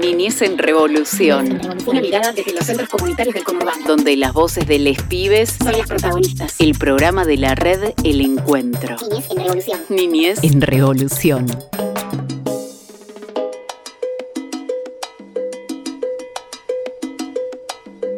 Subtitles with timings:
[0.00, 1.60] Niñez en Revolución.
[1.86, 3.86] Una mirada desde los centros comunitarios del conurbano.
[3.86, 6.54] Donde las voces de les pibes son las protagonistas.
[6.60, 8.96] El programa de la red El Encuentro.
[9.00, 9.80] Niñez en Revolución.
[9.88, 11.46] Niñez en Revolución.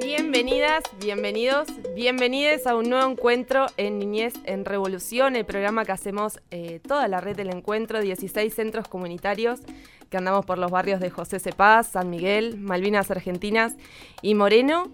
[0.03, 6.41] Bienvenidas, bienvenidos, bienvenides a un nuevo encuentro en Niñez en Revolución, el programa que hacemos
[6.51, 9.61] eh, toda la red del encuentro, 16 centros comunitarios
[10.11, 13.75] que andamos por los barrios de José Cepaz, San Miguel, Malvinas Argentinas
[14.21, 14.91] y Moreno,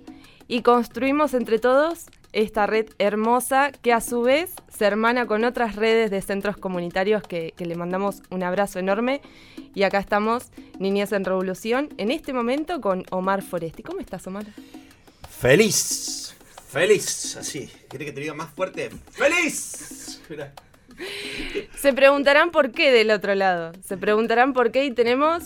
[0.47, 5.74] y construimos entre todos esta red hermosa que a su vez se hermana con otras
[5.74, 9.23] redes de centros comunitarios que, le mandamos un abrazo enorme.
[9.74, 13.83] Y acá estamos, Niñez en Revolución, en este momento con Omar Foresti.
[13.83, 14.45] ¿Cómo estás, Omar?
[15.30, 16.35] Feliz,
[16.69, 17.71] feliz, así.
[17.88, 18.91] ¿Quieres que te diga más fuerte?
[19.12, 20.21] ¡Feliz!
[20.29, 20.52] Mirá.
[21.78, 23.73] Se preguntarán por qué del otro lado.
[23.84, 25.45] Se preguntarán por qué y tenemos.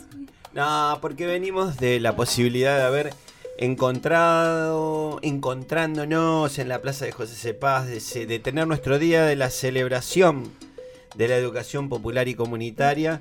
[0.53, 3.11] No, porque venimos de la posibilidad de haber
[3.59, 10.51] encontrado, encontrándonos en la Plaza de José Cepaz, de, tener nuestro día de la celebración
[11.15, 13.21] de la educación popular y comunitaria.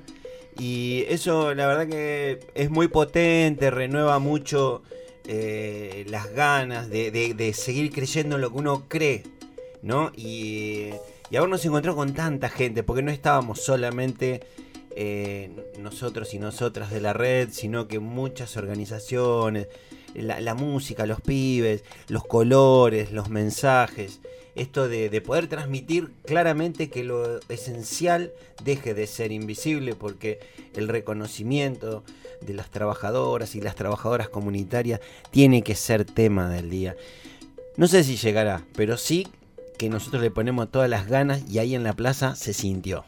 [0.58, 4.82] Y eso la verdad que es muy potente, renueva mucho
[5.26, 9.24] eh, las ganas de, seguir creyendo en lo que uno cree,
[9.82, 10.10] ¿no?
[10.16, 10.90] Y,
[11.30, 14.40] y habernos encontrado con tanta gente, porque no estábamos solamente
[14.96, 19.68] eh, nosotros y nosotras de la red, sino que muchas organizaciones,
[20.14, 24.20] la, música, los pibes, los colores, los mensajes,
[24.56, 28.32] esto de, poder transmitir claramente que lo esencial
[28.64, 30.40] deje de ser invisible, porque
[30.74, 32.02] el reconocimiento
[32.40, 36.96] de las trabajadoras y las trabajadoras comunitarias tiene que ser tema del día.
[37.76, 39.28] No sé si llegará, pero sí
[39.80, 43.06] que nosotros le ponemos todas las ganas y ahí en la plaza se sintió.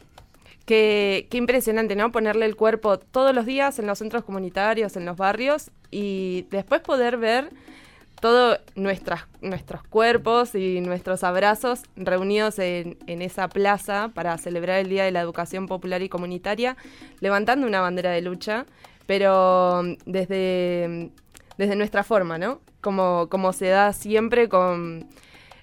[0.65, 2.11] Qué, qué, impresionante, ¿no?
[2.11, 6.81] Ponerle el cuerpo todos los días en los centros comunitarios, en los barrios y después
[6.81, 7.51] poder ver
[8.19, 15.03] todos nuestros cuerpos y nuestros abrazos reunidos en, en, esa plaza para celebrar el Día
[15.03, 16.75] de la Educación Popular y Comunitaria,
[17.19, 18.65] levantando una bandera de lucha,
[19.05, 21.11] pero desde,
[21.59, 22.61] desde nuestra forma, ¿no?
[22.81, 25.07] Como, como se da siempre con,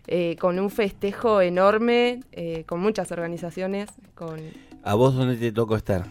[0.07, 4.41] eh, con un festejo enorme, eh, con muchas organizaciones, con...
[4.83, 6.07] ¿A vos dónde te tocó estar?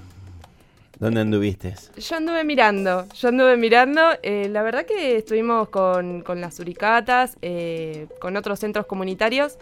[0.99, 1.75] ¿Dónde anduviste?
[1.97, 4.01] Yo anduve mirando, yo anduve mirando.
[4.21, 9.57] Eh, la verdad que estuvimos con, con las Uricatas, eh, con otros centros comunitarios.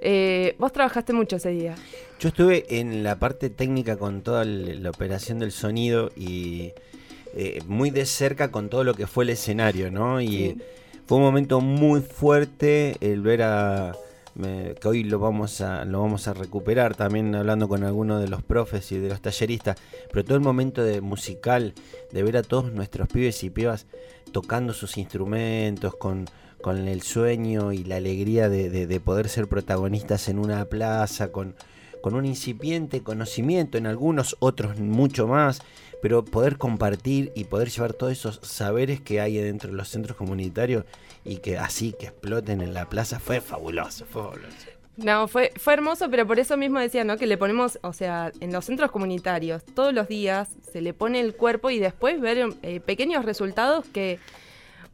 [0.00, 1.76] Eh, vos trabajaste mucho ese día.
[2.18, 6.72] Yo estuve en la parte técnica con toda la operación del sonido y
[7.36, 10.20] eh, muy de cerca con todo lo que fue el escenario, ¿no?
[10.20, 10.56] Y sí.
[11.06, 13.92] Fue un momento muy fuerte el ver a
[14.34, 18.42] que hoy lo vamos a lo vamos a recuperar también hablando con algunos de los
[18.42, 19.76] profes y de los talleristas
[20.10, 21.74] pero todo el momento de musical
[22.12, 23.86] de ver a todos nuestros pibes y pibas
[24.32, 26.24] tocando sus instrumentos con,
[26.62, 31.30] con el sueño y la alegría de, de, de poder ser protagonistas en una plaza
[31.30, 31.54] con,
[32.00, 35.60] con un incipiente conocimiento en algunos otros mucho más
[36.02, 40.16] pero poder compartir y poder llevar todos esos saberes que hay dentro de los centros
[40.16, 40.84] comunitarios
[41.24, 44.04] y que así que exploten en la plaza fue fabuloso.
[44.96, 47.16] No, fue, fue hermoso, pero por eso mismo decía, ¿no?
[47.16, 51.20] Que le ponemos, o sea, en los centros comunitarios, todos los días se le pone
[51.20, 54.18] el cuerpo y después ver eh, pequeños resultados que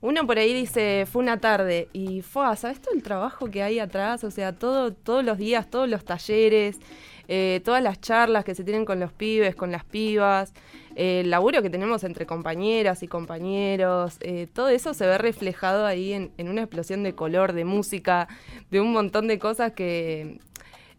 [0.00, 3.80] uno por ahí dice, fue una tarde y fue, ¿sabes todo el trabajo que hay
[3.80, 4.22] atrás?
[4.24, 6.78] O sea, todo, todos los días, todos los talleres,
[7.26, 10.54] eh, todas las charlas que se tienen con los pibes, con las pibas,
[10.98, 15.86] eh, el laburo que tenemos entre compañeras y compañeros, eh, todo eso se ve reflejado
[15.86, 18.28] ahí en, una explosión de color, de música,
[18.70, 20.40] de un montón de cosas que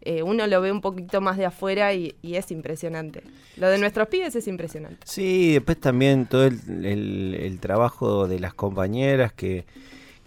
[0.00, 3.22] eh, uno lo ve un poquito más de afuera y, y, es impresionante.
[3.56, 4.98] Lo de nuestros pibes es impresionante.
[5.04, 9.66] Sí, después también todo el trabajo de las compañeras que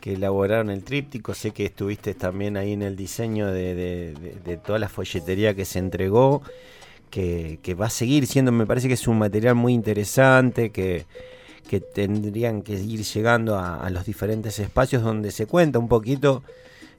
[0.04, 1.34] que elaboraron el tríptico.
[1.34, 5.54] Sé que estuviste también ahí en el diseño de, de, de, de toda la folletería
[5.54, 6.42] que se entregó,
[7.14, 11.06] que, va a seguir siendo, me parece que es un material muy interesante, que,
[11.94, 16.44] tendrían que ir llegando a, los diferentes espacios donde se cuenta un poquito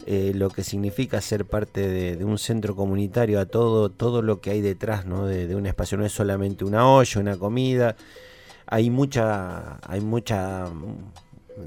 [0.06, 4.50] eh, lo que significa ser parte de, un centro comunitario, a todo, todo lo que
[4.50, 5.26] hay detrás ¿no?
[5.26, 5.96] de, un espacio.
[5.96, 7.96] No es solamente una olla, una comida.
[8.66, 10.70] Hay mucha, hay mucha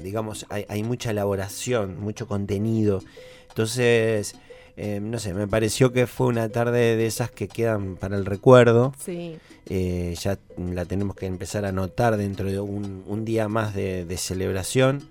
[0.02, 3.00] digamos, hay, mucha elaboración, mucho contenido.
[3.48, 4.36] Entonces,
[4.80, 8.24] eh, no sé, me pareció que fue una tarde de esas que quedan para el
[8.24, 8.94] recuerdo.
[9.04, 9.36] Sí.
[9.66, 14.04] Eh, ya la tenemos que empezar a notar dentro de un, un día más de,
[14.04, 15.10] de, celebración.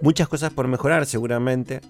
[0.00, 1.80] Muchas cosas por mejorar seguramente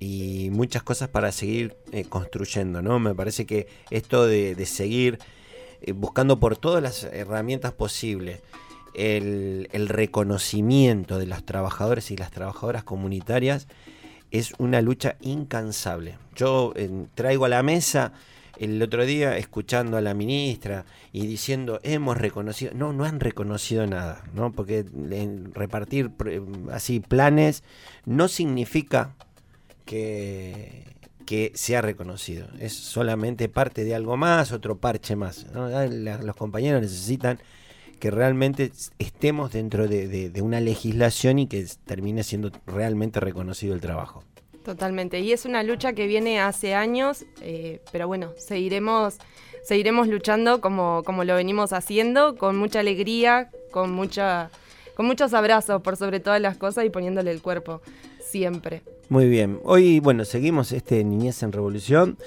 [0.00, 2.98] y muchas cosas para seguir eh, construyendo, ¿no?
[2.98, 5.18] Me parece que esto de, de seguir
[5.82, 8.40] eh, buscando por todas las herramientas posibles
[8.94, 13.68] el, el reconocimiento de los trabajadores y las trabajadoras comunitarias,
[14.30, 16.18] es una lucha incansable.
[16.34, 18.12] Yo eh, traigo a la mesa
[18.58, 23.86] el otro día escuchando a la ministra y diciendo hemos reconocido, no, no han reconocido
[23.86, 24.50] nada, ¿no?
[24.52, 24.84] Porque
[25.54, 27.62] repartir pr- así planes
[28.04, 29.14] no significa
[29.84, 30.84] que,
[31.24, 35.46] que sea reconocido, es solamente parte de algo más, otro parche más.
[35.54, 37.38] la- los compañeros necesitan
[37.98, 43.74] que realmente estemos dentro de, de- de una legislación y que termine siendo realmente reconocido
[43.74, 44.22] el trabajo.
[44.64, 45.20] Totalmente.
[45.20, 49.16] Y es una lucha que viene hace años, eh, pero bueno, seguiremos,
[49.64, 54.50] seguiremos luchando como, como lo venimos haciendo, con mucha alegría, con mucha,
[54.94, 57.80] con muchos abrazos por sobre todas las cosas y poniéndole el cuerpo
[58.22, 58.82] siempre.
[59.08, 59.58] Muy bien.
[59.64, 62.18] Hoy, bueno, seguimos este Niñez en Revolución,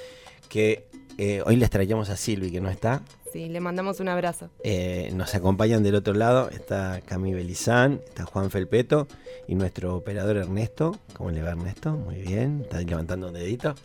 [0.50, 0.86] que
[1.20, 3.04] eh, hoy les traíamos a Silvi, que no está.
[3.32, 4.50] Sí, le mandamos un abrazo.
[4.64, 9.08] Eh, nos acompañan del otro lado, está Cami Belizán, está Juan Felpeto
[9.48, 10.98] y nuestro operador Ernesto.
[11.14, 11.94] ¿Cómo le va Ernesto?
[11.94, 13.76] Muy bien, está levantando un dedito.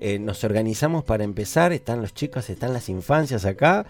[0.00, 3.84] Eh, nos organizamos para empezar, están los chicos, están las infancias acá.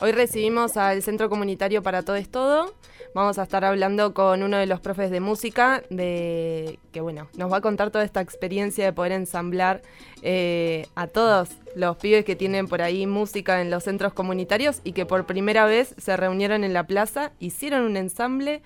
[0.00, 2.72] Hoy recibimos al Centro Comunitario para Todo es Todo.
[3.14, 7.50] Vamos a estar hablando con uno de los profes de música, de que bueno, nos
[7.50, 9.82] va a contar toda esta experiencia de poder ensamblar
[10.22, 14.92] eh, a todos los pibes que tienen por ahí música en los centros comunitarios y
[14.92, 18.62] que por primera vez se reunieron en la plaza, hicieron un ensamble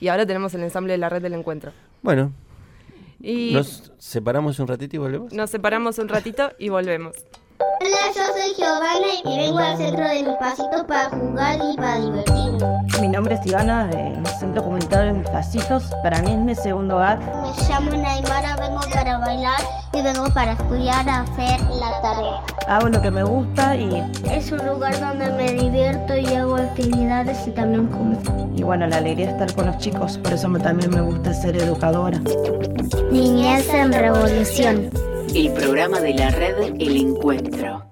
[0.00, 1.70] y ahora tenemos el ensamble de la red del encuentro.
[2.02, 2.32] Bueno,
[3.20, 5.32] Y nos separamos un ratito y volvemos.
[5.32, 7.14] nos separamos un ratito y volvemos.
[8.14, 12.82] Yo soy Giovanna y vengo al centro de mis pasitos para jugar y para divertirme.
[13.00, 15.84] Mi nombre es Ivana, del Centro Comunitario de Mis Pasitos.
[16.02, 17.18] Para mí es mi segundo hogar.
[17.18, 19.60] Me llamo Naimara, vengo para bailar
[19.94, 22.42] y vengo para estudiar a hacer la tarea.
[22.68, 27.46] Hago lo que me gusta y, Es un lugar donde me divierto y hago actividades
[27.46, 28.18] y también como.
[28.54, 30.18] y bueno, la alegría de estar con los chicos.
[30.18, 32.18] Por eso también me gusta ser educadora.
[33.10, 34.90] Niñez en revolución.
[35.34, 37.91] El programa de la red El Encuentro.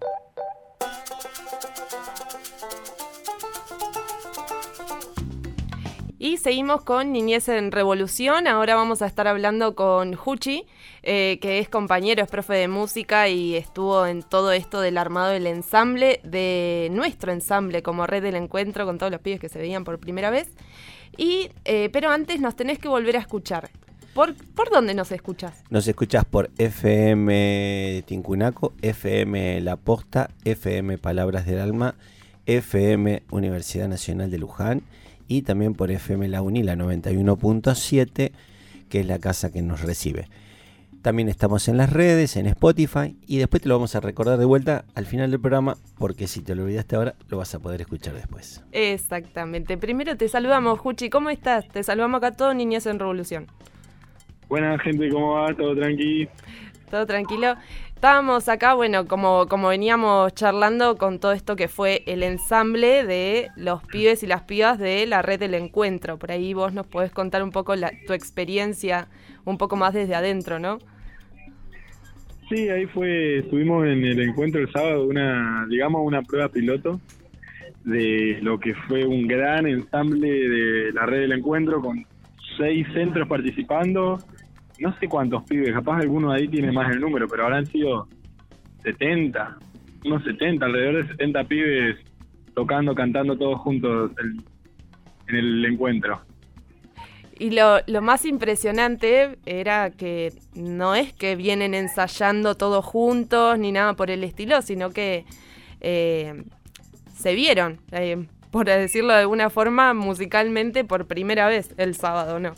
[6.36, 8.46] Seguimos con Niñez en Revolución.
[8.46, 10.66] Ahora vamos a estar hablando con Juchi,
[11.02, 15.30] eh, que es compañero, es profe de música y estuvo en todo esto del armado
[15.30, 19.58] del ensamble, de nuestro ensamble como red del encuentro con todos los pibes que se
[19.58, 20.48] veían por primera vez.
[21.16, 23.70] Y, eh, pero antes nos tenés que volver a escuchar.
[24.14, 25.62] ¿Por, ¿Por dónde nos escuchas?
[25.70, 31.94] Nos escuchas por FM Tincunaco, FM La Posta, FM Palabras del Alma,
[32.46, 34.82] FM Universidad Nacional de Luján
[35.30, 38.32] y también por FM La Uni, la 91.7,
[38.88, 40.26] que es la casa que nos recibe.
[41.02, 44.44] También estamos en las redes, en Spotify y después te lo vamos a recordar de
[44.44, 47.80] vuelta al final del programa porque si te lo olvidaste ahora lo vas a poder
[47.80, 48.64] escuchar después.
[48.72, 49.78] Exactamente.
[49.78, 51.08] Primero te saludamos, Juchi.
[51.10, 51.68] ¿Cómo estás?
[51.68, 53.46] Te saludamos acá todo Niñez en Revolución.
[54.48, 55.54] Buena gente, ¿cómo va?
[55.54, 56.28] ¿Todo tranqui?
[56.90, 57.54] Todo tranquilo.
[58.00, 63.50] Estábamos acá, bueno, como, como veníamos charlando con todo esto que fue el ensamble de
[63.56, 66.18] los pibes y las pibas de la red del encuentro.
[66.18, 69.08] Por ahí vos nos podés contar un poco la- tu experiencia,
[69.44, 70.78] un poco más desde adentro, ¿no?
[72.48, 76.98] Sí, ahí fue, estuvimos en el encuentro el sábado, una, digamos, una prueba piloto
[77.84, 82.02] de lo que fue un gran ensamble de la red del encuentro con
[82.56, 84.20] seis centros participando.
[84.80, 88.08] No sé cuántos pibes, capaz alguno ahí tiene más el número, pero habrán sido
[88.82, 89.58] 70,
[90.06, 91.96] unos 70, alrededor de 70 pibes
[92.54, 94.10] tocando, cantando todos juntos
[95.28, 96.20] en el encuentro.
[97.38, 103.72] Y lo, lo más impresionante era que no es que vienen ensayando todos juntos ni
[103.72, 105.24] nada por el estilo, sino que
[105.80, 106.44] eh,
[107.14, 112.54] se vieron, eh, por decirlo de alguna forma, musicalmente por primera vez el sábado, ¿no?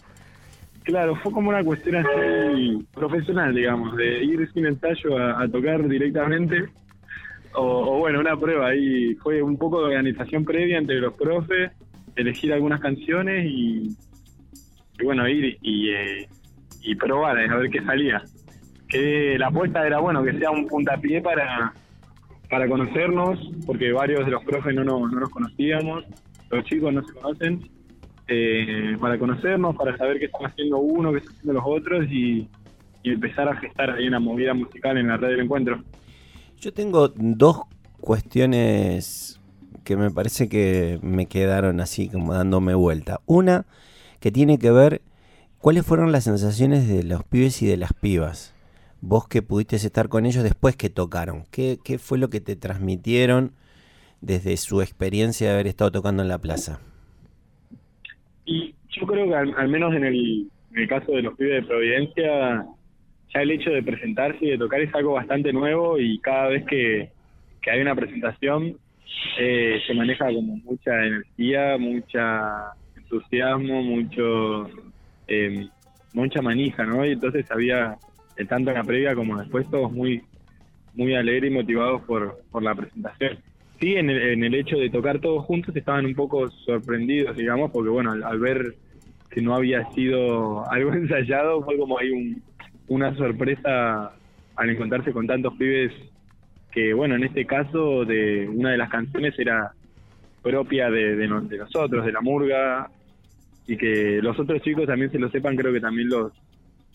[0.85, 6.65] Claro, fue como una cuestión así profesional, digamos, de ir sin ensayo a, tocar directamente.
[7.55, 9.15] O, bueno, una prueba ahí.
[9.17, 11.71] Fue un poco de organización previa entre los profes,
[12.17, 13.97] elegir algunas canciones y,
[15.05, 16.29] bueno, ir y, eh,
[16.83, 18.23] y probar a ver qué salía.
[18.89, 21.73] Que la apuesta era, bueno, que sea un puntapié para,
[22.51, 26.05] para conocernos, porque varios de los profes no, nos- no nos conocíamos,
[26.51, 27.61] los chicos no se conocen
[28.35, 32.49] eh, para conocernos, para saber qué están haciendo uno, qué están haciendo los otros y,
[33.05, 35.83] empezar a gestar ahí una movida musical en la red del encuentro.
[36.61, 37.63] Yo tengo dos
[38.01, 39.41] cuestiones
[39.83, 43.21] que me parece que me quedaron así como dándome vuelta.
[43.27, 43.67] Una
[44.21, 45.03] que tiene que ver
[45.59, 48.55] cuáles fueron las sensaciones de los pibes y de las pibas.
[49.01, 51.45] Vos que pudiste estar con ellos después que tocaron.
[51.51, 53.53] ¿Qué, qué fue lo que te transmitieron
[54.21, 56.79] desde su experiencia de haber estado tocando en la plaza?
[58.45, 61.69] Y yo creo que al, menos en el, en el caso de los pibes de
[61.69, 62.67] Providencia,
[63.35, 66.65] ya el hecho de presentarse y de tocar es algo bastante nuevo y cada vez
[66.67, 67.11] que,
[67.61, 68.77] que hay una presentación
[69.39, 74.69] eh, se maneja como mucha energía, mucha entusiasmo, mucho
[75.29, 75.69] eh,
[76.13, 77.07] mucha manija, ¿no?
[77.07, 77.97] Y entonces había,
[78.37, 80.23] eh, tanto en la previa como después, todos muy
[80.95, 83.39] muy alegres y motivados por, por la presentación.
[83.83, 87.73] Sí, en el, en el hecho de tocar todos juntos estaban un poco sorprendidos, digamos,
[87.73, 88.77] porque bueno, al, ver
[89.29, 92.45] que no había sido algo ensayado, fue como ahí un,
[92.87, 94.13] una sorpresa
[94.55, 95.93] al encontrarse con tantos pibes
[96.71, 99.73] que, bueno, en este caso, de una de las canciones era
[100.43, 102.89] propia de, de, de nosotros, de la murga,
[103.67, 106.33] y que los otros chicos también se lo sepan, creo que también los,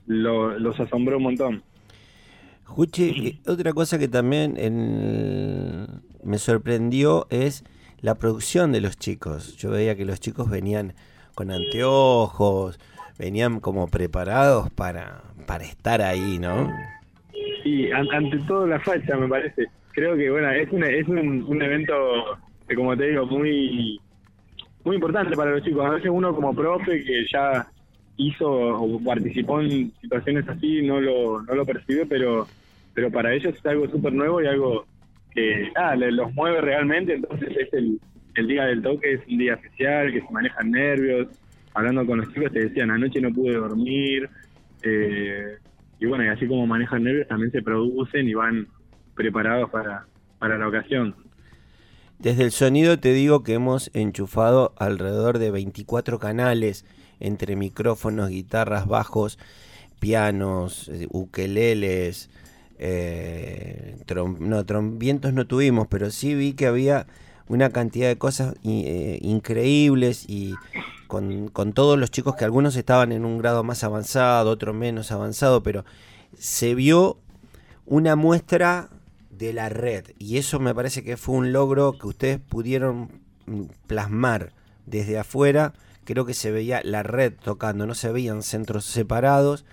[0.05, 1.63] lo- los asombró un montón.
[2.67, 3.09] Juchi,
[3.45, 7.63] eh, otra cosa que también en- me sorprendió es
[8.01, 9.55] la producción de los chicos.
[9.57, 10.93] Yo veía que los chicos venían
[11.35, 12.79] con anteojos,
[13.17, 16.71] venían como preparados para, para estar ahí, ¿no?
[17.63, 19.67] Sí, an- ante todo la facha, me parece.
[19.93, 21.93] Creo que, bueno, es, una- es un, un evento,
[22.75, 23.99] como te digo, muy
[24.83, 25.85] muy importante para los chicos.
[25.85, 27.67] A veces uno como profe que ya
[28.17, 32.47] hizo o participó en situaciones así no lo, no lo percibe, pero
[32.93, 34.85] pero para ellos es algo súper nuevo y algo
[35.31, 37.13] que le- los mueve realmente.
[37.13, 37.99] Entonces es el,
[38.35, 41.27] el día del toque, es un día especial, que se manejan nervios.
[41.75, 44.29] Hablando con los chicos te decían, anoche no pude dormir.
[44.81, 45.57] eh,
[45.99, 48.67] y bueno, y así como manejan nervios, también se producen y van
[49.15, 50.05] preparados para,
[50.39, 51.15] para la ocasión.
[52.19, 56.85] Desde el sonido te digo que hemos enchufado alrededor de 24 canales
[57.19, 59.37] entre micrófonos, guitarras, bajos,
[59.99, 62.29] pianos, eh, ukeleles,
[62.79, 63.97] eh,
[64.39, 67.07] no, trom- vientos no tuvimos, pero sí vi que había
[67.47, 70.53] una cantidad de cosas eh, increíbles y
[71.07, 75.11] con, con todos los chicos que algunos estaban en un grado más avanzado, otros menos
[75.11, 75.85] avanzado, pero
[76.37, 77.17] se vio
[77.85, 78.89] una muestra
[79.31, 83.09] de la red y eso me parece que fue un logro que ustedes pudieron
[83.45, 84.51] mm, plasmar
[84.85, 85.73] desde afuera.
[86.07, 89.65] Creo que se veía la red tocando, no se veían centros separados.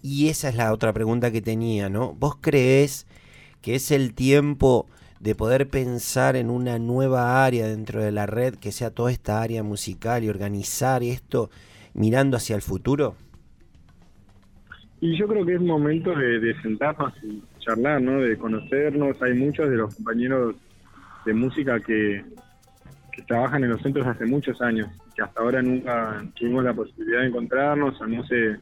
[0.00, 2.14] Y esa es la otra pregunta que tenía, ¿no?
[2.14, 3.06] ¿Vos creés
[3.60, 4.86] que es el tiempo
[5.20, 9.42] de poder pensar en una nueva área dentro de la red, que sea toda esta
[9.42, 11.50] área musical y organizar esto
[11.92, 13.14] mirando hacia el futuro?
[15.02, 18.22] Y yo creo que es momento de, de sentarnos y charlar, ¿no?
[18.22, 19.20] De conocernos.
[19.20, 20.56] Hay muchos de los compañeros
[21.26, 22.24] de música que,
[23.12, 27.20] que trabajan en los centros hace muchos años, que hasta ahora nunca tuvimos la posibilidad
[27.20, 28.56] de encontrarnos, o no se,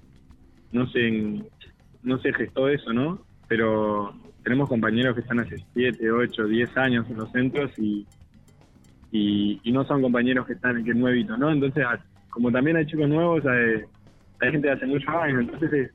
[0.72, 1.42] no se,
[2.02, 3.22] no se gestó eso, ¿no?
[3.48, 8.06] Pero tenemos compañeros que están hace 7, 8, 10 años en los centros y,
[9.12, 11.50] y, no son compañeros que están que nuevitos, ¿no?
[11.50, 11.84] Entonces,
[12.30, 13.82] como también hay chicos nuevos, hay,
[14.40, 15.90] hay gente de hace muchos años, entonces es,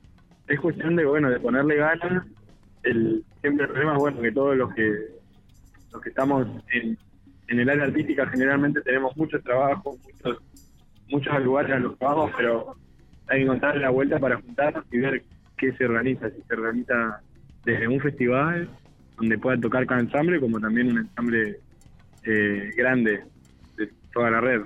[0.48, 2.24] es cuestión de bueno de ponerle ganas
[2.84, 4.92] el siempre el problema bueno que todos los que
[5.92, 6.96] los que estamos en,
[7.56, 10.42] en el área artística generalmente tenemos mucho trabajo muchos
[11.08, 12.76] muchos lugares a los que vamos pero
[13.28, 15.22] hay que encontrar la vuelta para juntarnos y ver
[15.56, 17.20] qué se organiza si se organiza
[17.64, 18.68] desde un festival
[19.16, 21.60] donde pueda tocar cada ensamble como también un ensamble
[22.24, 23.24] eh, grande
[23.76, 24.62] de toda la red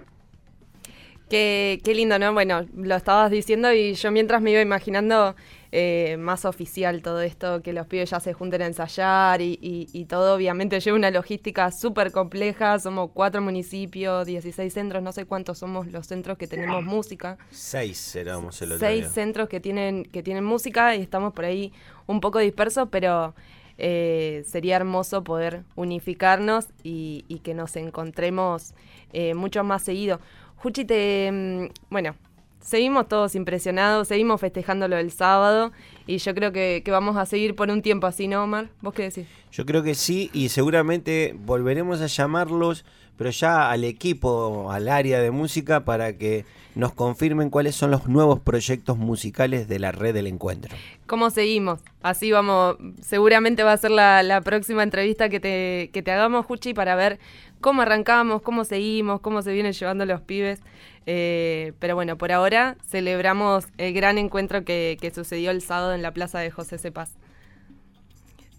[1.28, 2.32] Qué, qué lindo, ¿no?
[2.32, 5.36] Bueno, lo estabas diciendo y yo mientras me iba imaginando
[5.72, 9.88] eh, más oficial todo esto, que los pibes ya se junten a ensayar y, y-
[9.92, 15.26] y todo, obviamente lleva una logística súper compleja, somos cuatro municipios, 16 centros, no sé
[15.26, 19.08] cuántos somos los centros que tenemos música, Seis éramos el otro seis día.
[19.10, 21.72] centros que tienen, que tienen música y estamos por ahí
[22.06, 23.34] un poco dispersos, pero
[23.78, 28.74] eh, sería hermoso poder unificarnos y, y que nos encontremos
[29.12, 30.20] eh, mucho más seguido.
[30.56, 32.14] Juchi, te, mm, bueno,
[32.60, 35.72] seguimos todos impresionados, seguimos festejándolo el sábado
[36.06, 38.68] y yo creo que, que vamos a seguir por un tiempo así, ¿no, Omar?
[38.80, 39.26] ¿Vos qué decís?
[39.52, 42.84] Yo creo que sí y seguramente volveremos a llamarlos,
[43.16, 48.06] pero ya al equipo, al área de música, para que nos confirmen cuáles son los
[48.06, 50.74] nuevos proyectos musicales de la red del encuentro.
[51.06, 51.80] ¿Cómo seguimos?
[52.02, 56.46] Así vamos, seguramente va a ser la, la próxima entrevista que te, que te hagamos,
[56.46, 57.18] Juchi, para ver
[57.60, 60.60] cómo arrancamos, cómo seguimos, cómo se vienen llevando los pibes.
[61.06, 66.02] Eh, pero bueno, por ahora celebramos el gran encuentro que, que sucedió el sábado en
[66.02, 67.16] la plaza de José Cepaz.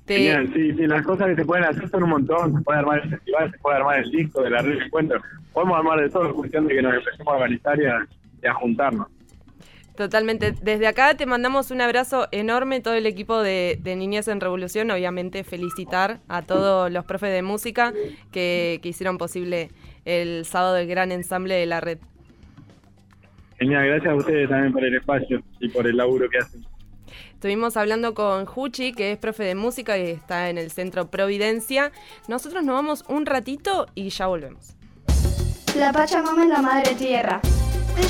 [0.06, 2.80] Te- Genial, sí, sí, las cosas que se pueden hacer son un montón, se puede
[2.80, 5.22] armar el festival, se puede armar el disco de la red de encuentro,
[5.54, 8.08] podemos armar de todo, es cuestión de que nos empecemos a organizar y a,
[8.44, 9.08] y a juntarnos.
[9.96, 10.54] Totalmente.
[10.64, 14.90] Desde acá te mandamos un abrazo enorme, todo el equipo de, de Niñez en Revolución.
[14.90, 17.94] Obviamente, felicitar a todos los profes de música
[18.32, 19.70] que, que hicieron posible
[20.06, 22.00] el sábado el gran ensamble de la red.
[23.62, 26.66] Genial, gracias a ustedes también por el espacio y por el laburo que hacen.
[27.34, 31.92] Estuvimos hablando con Juchi, que es profe de música y está en el centro Providencia.
[32.28, 34.76] Nosotros nos vamos un ratito y ya volvemos.
[35.78, 37.40] La Pachamama es la madre tierra.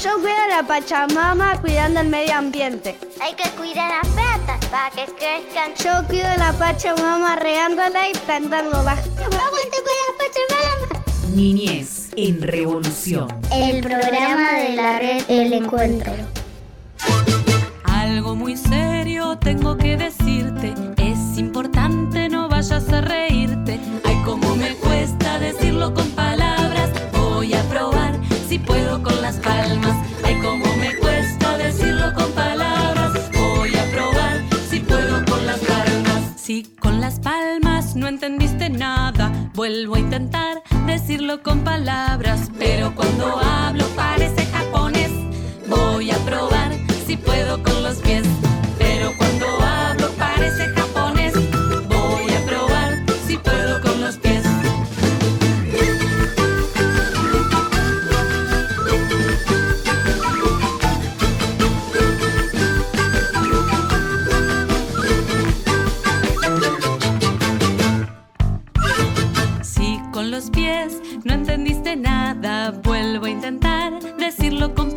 [0.02, 2.96] Yo cuido a la Pachamama cuidando el medio ambiente.
[3.22, 5.74] Hay que cuidar las plantas para que crezcan.
[5.76, 8.94] Yo cuido a la Pachamama regándola y plantándola.
[8.94, 11.01] ¡Aguante con la Pachamama!
[11.36, 13.28] Niñez en Revolución.
[13.54, 16.12] El programa de la red El Encuentro.
[17.84, 20.74] Algo muy serio tengo que decirte.
[20.98, 23.80] Es importante, no vayas a reírte.
[24.04, 26.90] Ay, cómo me cuesta decirlo con palabras.
[27.14, 28.20] Voy a probar
[28.50, 29.96] si puedo con las palmas.
[30.24, 33.32] Ay, cómo me cuesta decirlo con palabras.
[33.34, 36.22] Voy a probar si puedo con las palmas.
[36.36, 42.50] Si con las palmas no entendiste nada, vuelvo a intentar decirlo con palabras.
[42.58, 45.12] Pero cuando hablo parece japonés.
[45.68, 46.72] Voy a probar
[47.06, 48.11] si puedo con los pies.
[72.84, 74.91] Vuelvo a intentar decirlo con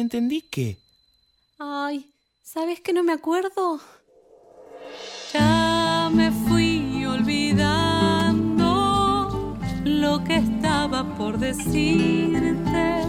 [0.00, 0.78] entendí qué?
[1.58, 3.80] Ay, ¿sabes que no me acuerdo?
[5.32, 8.66] Ya me fui olvidando
[9.84, 13.04] lo que estaba por decirte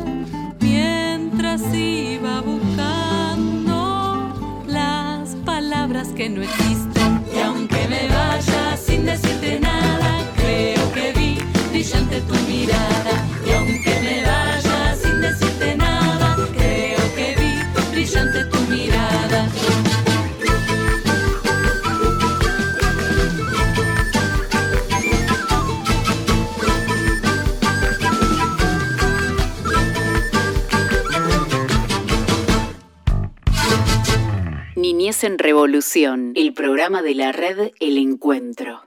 [0.59, 3.83] mientras iba buscando
[4.67, 7.23] las palabras que no existen.
[7.35, 11.37] Y aunque me vaya sin decirte nada, creo que vi
[11.69, 13.27] brillante tu mirada.
[13.45, 14.26] Y aunque me
[35.07, 36.33] Niñez en Revolución.
[36.35, 38.81] El programa de la red El Encuentro.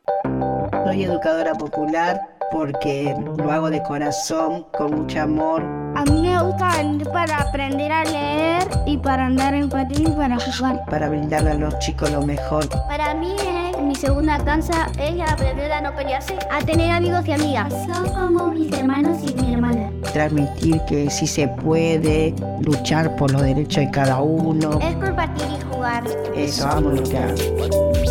[0.84, 2.20] Soy educadora popular
[2.52, 5.62] porque lo hago de corazón, con mucho amor.
[5.96, 10.10] A mí me gusta venir para aprender a leer y para andar en patín y
[10.10, 10.84] para jugar.
[10.90, 12.68] para brindarle a los chicos lo mejor.
[12.68, 17.32] Para mí es mi segunda cansa es aprender a no pelearse, a tener amigos y
[17.32, 17.72] amigas.
[17.86, 19.90] Son como mis hermanos y mi hermana.
[20.12, 24.78] Transmitir que sí se puede luchar por los derechos de cada uno.
[24.80, 26.04] Es compartir y jugar.
[26.34, 27.36] Eso, amo lo que hago.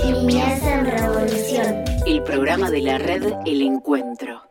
[0.05, 1.84] Niñez en Revolución.
[2.05, 4.48] El programa de la red El Encuentro.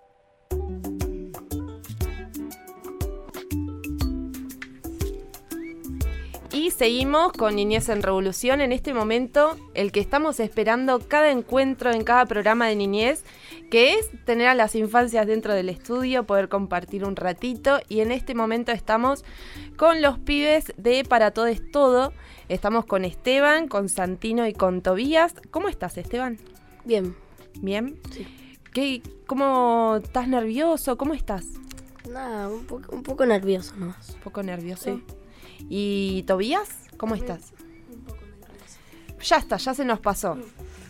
[6.79, 8.61] Seguimos con Niñez en Revolución.
[8.61, 13.25] En este momento, el que estamos esperando cada encuentro en cada programa de Niñez,
[13.69, 17.81] que es tener a las infancias dentro del estudio, poder compartir un ratito.
[17.88, 19.25] Y en este momento estamos
[19.77, 22.12] con los pibes de Para Todo es Todo.
[22.49, 25.35] Estamos con Esteban, con Santino y con Tobías.
[25.51, 26.38] ¿Cómo estás, Esteban?
[26.85, 27.17] Bien.
[27.61, 27.99] ¿Bien?
[28.73, 30.97] ¿Qué, ¿Cómo estás nervioso?
[30.97, 31.45] ¿Cómo estás?
[32.09, 34.11] Nada, un poco, un poco nervioso nomás.
[34.11, 35.01] Un poco nervioso.
[35.68, 36.68] ¿Y Tobías?
[36.97, 37.53] ¿Cómo estás?
[39.23, 40.38] Ya está, ya se nos pasó.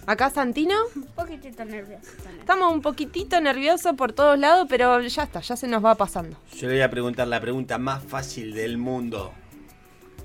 [0.06, 2.40] Acá Santino, Un poquitito nervioso también.
[2.40, 6.36] estamos un poquitito nerviosos por todos lados, pero ya está, ya se nos va pasando.
[6.56, 9.32] Yo le voy a preguntar la pregunta más fácil del mundo.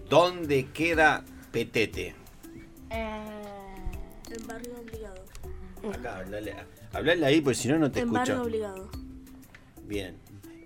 [0.09, 2.15] ¿Dónde queda Petete?
[2.89, 5.23] En barrio obligado.
[5.93, 6.55] Acá, hablale,
[6.93, 8.19] hablale ahí, porque si no, no te en escucho.
[8.19, 8.89] barrio obligado.
[9.83, 10.15] Bien.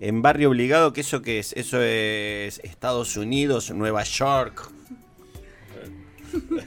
[0.00, 1.52] En barrio obligado, ¿qué eso qué es?
[1.54, 4.70] Eso es Estados Unidos, Nueva York.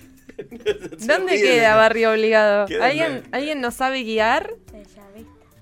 [1.06, 1.76] ¿Dónde queda.
[1.76, 2.66] Barrio Obligado?
[2.82, 4.56] ¿Alguien, en- ¿Alguien nos sabe guiar?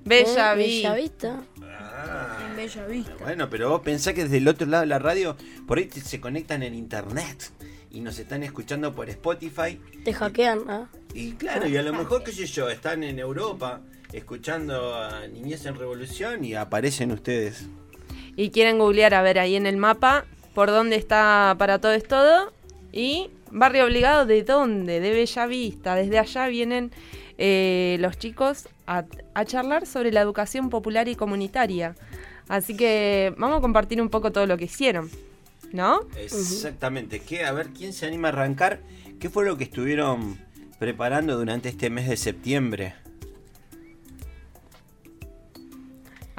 [0.05, 0.93] Bella En Vista.
[0.93, 1.43] Bellavista.
[1.61, 3.13] Ah, En Bellavista.
[3.19, 5.35] bueno, pero vos pensás que desde el otro lado de la radio,
[5.67, 7.51] por ahí te- se conectan en internet
[7.91, 9.79] y nos están escuchando por Spotify.
[10.05, 10.89] Te hackean, ¿ah?
[11.13, 13.81] Y claro, y a lo mejor, qué sé yo, están en Europa
[14.13, 17.67] escuchando a Niñez en Revolución y aparecen ustedes.
[18.35, 22.07] Y quieren googlear a ver ahí en el mapa por dónde está para todo es
[22.07, 22.51] todo.
[22.91, 24.99] Y Barrio Obligado, ¿de dónde?
[24.99, 25.95] De Bellavista.
[25.95, 26.91] Desde allá vienen
[27.37, 31.95] eh, los chicos a, a charlar sobre la educación popular y comunitaria.
[32.47, 35.09] Así que vamos a compartir un poco todo lo que hicieron.
[35.71, 36.01] ¿No?
[36.17, 37.19] Exactamente.
[37.19, 37.45] ¿Qué?
[37.45, 38.81] A ver, ¿quién se anima a arrancar?
[39.19, 40.39] ¿Qué fue lo que estuvieron
[40.79, 42.95] preparando durante este mes de septiembre?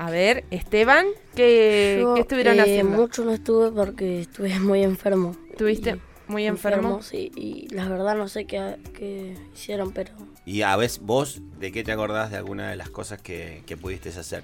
[0.01, 1.05] A ver, Esteban,
[1.37, 2.97] ¿qué, Yo, qué estuvieron eh, haciendo?
[2.97, 5.37] Mucho no estuve porque estuve muy enfermo.
[5.51, 7.03] ¿Estuviste Y- muy enfermo?
[7.03, 10.13] Sí, y la verdad no sé qué, qué hicieron, pero
[10.47, 13.77] Y a veces vos, ¿de qué te acordás de alguna de las cosas que, que
[13.77, 14.43] pudiste hacer?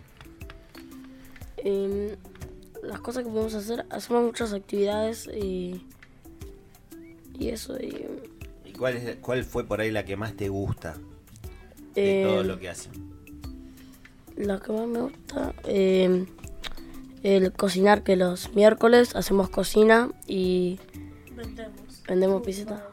[1.56, 2.16] em,
[2.82, 5.86] las cosas que podemos hacer, hacemos muchas actividades y,
[7.38, 7.78] y eso.
[7.80, 8.04] Y,
[8.66, 10.98] ¿Y cuál, es, cuál fue por ahí la que más te gusta
[11.94, 13.15] de todo em, lo que hacen?
[14.36, 16.26] Lo que más me gusta, eh,
[17.22, 20.78] el cocinar, que los miércoles hacemos cocina y
[22.06, 22.90] vendemos piseta.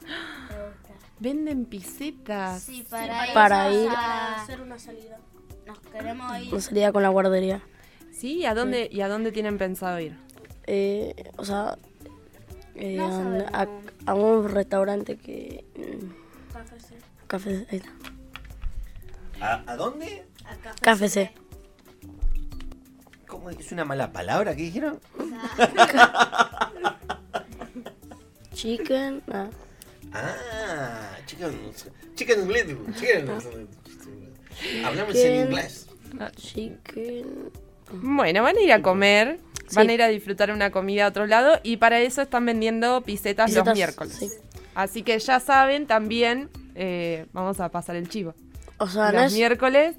[1.19, 2.63] Venden pisetas.
[2.63, 5.19] Sí, para, Para eso, ir- sea, hacer una salida.
[5.65, 6.51] Nos queremos ir.
[6.51, 7.61] Una salida con la guardería.
[8.11, 8.45] ¿Sí?
[8.45, 10.17] ¿A dónde, ¿Y a dónde tienen pensado ir?
[10.67, 11.77] Eh, o sea,
[12.75, 13.05] eh, No
[13.53, 13.67] a, a-
[14.05, 15.63] a un restaurante que...
[15.75, 16.23] mm,
[17.27, 17.89] Café, ahí está.
[19.41, 20.25] ¿A, a dónde?
[20.81, 21.31] Café C.
[23.27, 23.59] ¿Cómo es?
[23.59, 24.99] ¿Es una mala palabra que dijeron?
[28.53, 29.21] Chicken.
[29.31, 29.47] ah,
[30.15, 31.71] Ah, chicken,
[32.15, 33.27] chicken little, chicken.
[34.85, 35.87] Hablamos en inglés.
[36.35, 37.49] chicken.
[37.91, 39.39] Bueno, van a ir a comer,
[39.73, 43.01] van a ir a disfrutar una comida a otro lado y para eso están vendiendo
[43.01, 44.13] pisetas, los miércoles.
[44.13, 44.29] sí.
[44.75, 48.33] Así que ya saben también, eh, vamos a pasar el chivo.
[48.77, 49.95] O sea, no los es- miércoles,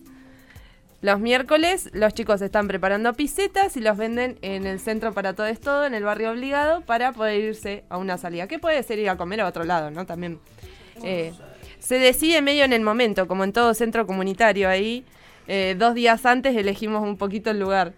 [1.05, 5.47] los miércoles los chicos están preparando pisetas y los venden en el centro para todo
[5.47, 8.49] es todo, en el barrio obligado, para poder irse a una salida.
[8.49, 10.07] Que puede ser ir a comer a otro lado, ¿no?
[10.07, 10.40] También.
[11.03, 11.35] eh,
[11.79, 15.05] se decide medio en el momento, como en todo centro comunitario ahí.
[15.47, 17.93] eh, dos días antes elegimos un poquito el lugar.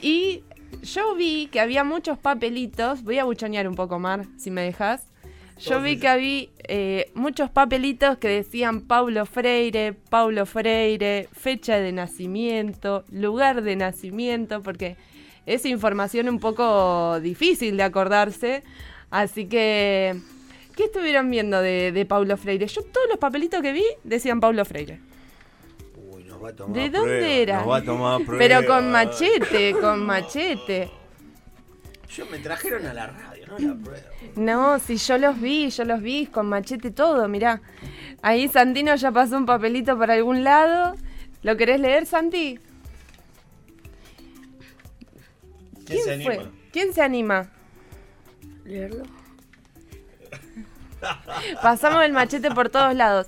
[0.00, 0.44] Y
[0.82, 3.02] yo vi que había muchos papelitos.
[3.02, 5.11] Voy a buchonear un poco, Mar, si me dejas.
[5.64, 11.92] Yo vi que había eh, muchos papelitos que decían Paulo Freire, Paulo Freire, fecha de
[11.92, 14.96] nacimiento, lugar de nacimiento, porque
[15.46, 18.64] es información un poco difícil de acordarse.
[19.10, 20.18] Así que,
[20.74, 22.66] ¿qué estuvieron viendo de, de Paulo Freire?
[22.66, 25.00] Yo todos los papelitos que vi decían Paulo Freire.
[25.96, 27.58] Uy, nos va a tomar ¿De prueba, dónde era?
[27.60, 28.38] Nos va a tomar prueba.
[28.38, 30.90] Pero con machete, con machete.
[32.08, 33.06] Yo me trajeron a la
[34.36, 37.60] no la si yo los vi, yo los vi con machete todo, mirá.
[38.22, 40.94] Ahí Santino ya pasó un papelito para algún lado.
[41.42, 42.58] ¿Lo querés leer, Santi?
[45.86, 46.34] ¿Quién se anima?
[46.34, 46.48] fue?
[46.70, 47.50] ¿Quién se anima?
[48.64, 49.04] leerlo.
[51.62, 53.26] Pasamos el machete por todos lados.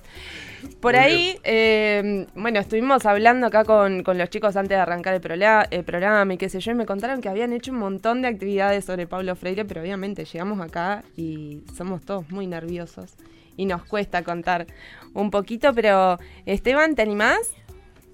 [0.81, 5.21] Por ahí, eh, bueno, estuvimos hablando acá con, con los chicos antes de arrancar el,
[5.21, 8.21] prola- el programa y qué sé yo, y me contaron que habían hecho un montón
[8.21, 13.15] de actividades sobre Pablo Freire, pero obviamente llegamos acá y somos todos muy nerviosos
[13.57, 14.67] y nos cuesta contar
[15.13, 17.39] un poquito, pero Esteban, ¿te animás?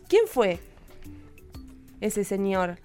[0.07, 0.59] ¿Quién fue
[1.99, 2.77] ese señor?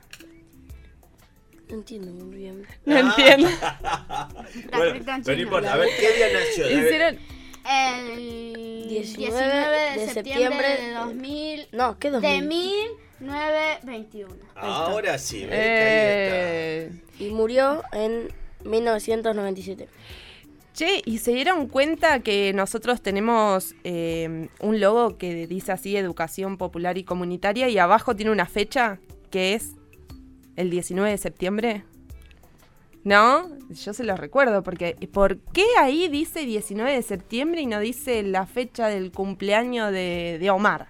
[1.69, 2.63] No entiendo muy bien.
[2.87, 3.49] No entiendo.
[4.73, 6.65] bueno, pero no importa, a ver, ¿qué día nació?
[6.71, 7.19] Hicieron...
[7.69, 11.69] El 19 19, de, de septiembre, septiembre de 2000.
[11.73, 12.75] No, ¿qué De 2000?
[13.21, 14.35] 1921.
[14.55, 15.51] Ahora sí, ¿ves?
[15.51, 16.97] Que ahí está.
[16.97, 18.29] Eh, Y murió en
[18.65, 19.89] 1997.
[20.75, 26.59] Che, ¿y se dieron cuenta que nosotros tenemos eh, un logo que dice así Educación
[26.59, 28.99] Popular y Comunitaria y abajo tiene una fecha
[29.31, 29.71] que es
[30.57, 31.85] el 19 de septiembre?
[33.07, 33.49] ¿No?
[33.69, 38.25] Yo se los recuerdo porque ¿por qué ahí dice 19 de septiembre y no dice
[38.25, 40.89] la fecha del cumpleaños de, de Omar?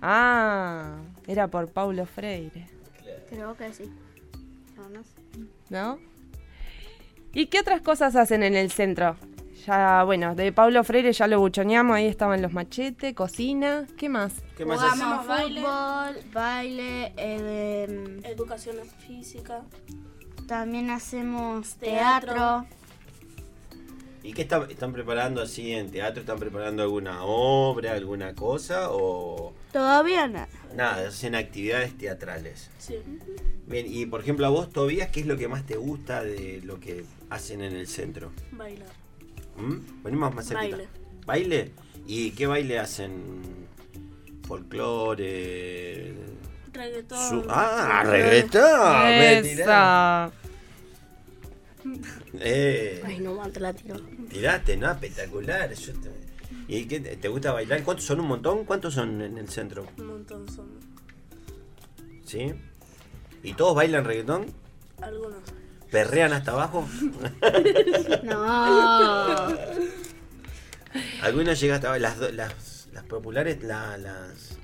[0.00, 2.68] Ah, era por Paulo Freire.
[3.28, 3.90] Creo que sí.
[4.76, 5.16] No, no sé.
[5.68, 5.98] ¿no?
[7.34, 9.16] ¿Y qué otras cosas hacen en el centro?
[9.66, 14.32] Ya, bueno, de Pablo Freire ya lo buchoneamos, ahí estaban los machetes, cocina, ¿qué más?
[14.56, 19.62] ¿Qué más Jugamos baile, fútbol, baile, eh, Educación física.
[20.46, 22.66] También hacemos teatro.
[24.22, 26.20] ¿Y qué está- están preparando así en teatro?
[26.20, 28.88] ¿Están preparando alguna obra, alguna cosa?
[28.90, 30.48] ¿O Todavía nada.
[30.74, 32.70] nada, hacen actividades teatrales?
[32.78, 32.96] Sí.
[33.66, 36.60] Bien, y por ejemplo a vos, Tobías, ¿qué es lo que más te gusta de
[36.64, 38.32] lo que hacen en el centro?
[38.52, 38.88] Bailar.
[39.58, 40.02] ¿Mm?
[40.02, 40.76] Venimos más cerquita.
[40.76, 40.88] Baile.
[41.24, 41.72] ¿Baile?
[42.06, 43.66] ¿Y qué baile hacen?
[44.46, 46.14] Folclore.
[46.76, 47.28] Reggaetón.
[47.28, 49.06] Su- ah, reggaetón.
[49.06, 50.30] Esa.
[52.40, 53.96] Eh, Ay, no, te la tiro.
[54.28, 54.90] tiraste, ¿no?
[54.90, 55.72] Espectacular.
[55.72, 56.26] Yo te-
[56.68, 57.82] ¿Y qué te, gusta bailar?
[57.84, 58.64] ¿Cuántos son un montón?
[58.64, 59.86] ¿Cuántos son en el centro?
[59.98, 60.68] Un montón son.
[62.24, 62.52] ¿Sí?
[63.44, 64.46] ¿Y todos bailan reggaetón?
[65.00, 65.38] Algunos.
[65.90, 66.88] ¿Perrean hasta abajo?
[68.24, 69.46] No.
[71.22, 72.00] ¿Algunos llega hasta abajo?
[72.00, 74.58] ¿Las, las, las populares, la- las,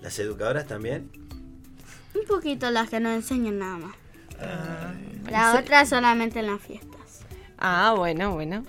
[0.00, 1.10] las educadoras también?
[2.18, 3.94] Un poquito las que nos enseñan nada más.
[5.30, 7.24] La otra solamente en las fiestas.
[7.58, 8.62] Ah, bueno, bueno.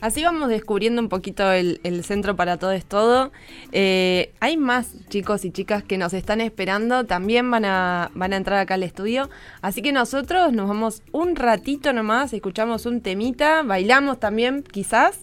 [0.00, 3.32] Así vamos descubriendo un poquito el, el Centro para Todo es Todo.
[3.72, 8.36] Eh, hay más chicos y chicas que nos están esperando, también van a, van a
[8.36, 9.28] entrar acá al estudio.
[9.60, 15.18] Así que nosotros nos vamos un ratito nomás, escuchamos un temita, bailamos también quizás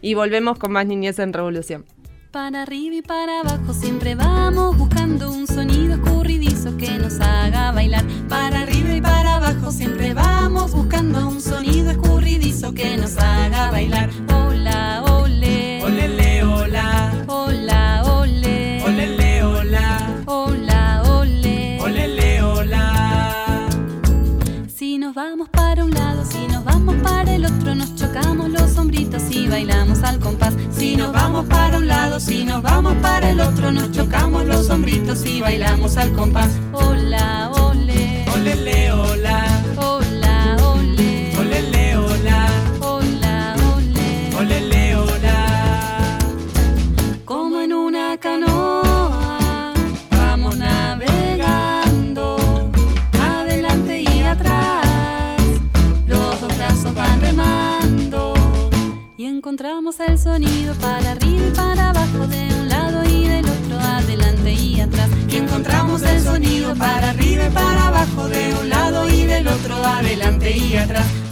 [0.00, 1.84] y volvemos con más Niñez en Revolución.
[2.30, 6.00] Para arriba y para abajo siempre vamos buscando un sonido
[6.32, 8.04] escurridizo que nos haga bailar.
[8.28, 14.08] Para arriba y para abajo siempre vamos buscando un sonido escurridizo que nos haga bailar.
[14.32, 15.82] Hola, ole.
[15.84, 17.24] Olele, hola.
[17.26, 18.82] Hola, ole.
[18.82, 20.22] Olele, hola.
[20.26, 21.78] Hola, ole.
[21.80, 23.68] Olele, hola.
[24.74, 28.78] Si nos vamos para un lado, si nos vamos para el otro, nos chocamos los
[28.78, 30.51] hombritos y bailamos al compás.
[30.82, 34.68] Si nos vamos para un lado, si nos vamos para el otro, nos chocamos los
[34.68, 36.50] hombritos y bailamos al compás.
[36.72, 38.24] Hola, ole.
[38.34, 39.12] Olele, hola.
[39.12, 39.51] Hola,
[67.22, 71.31] y para abajo, de un lado y del otro, adelante y atrás.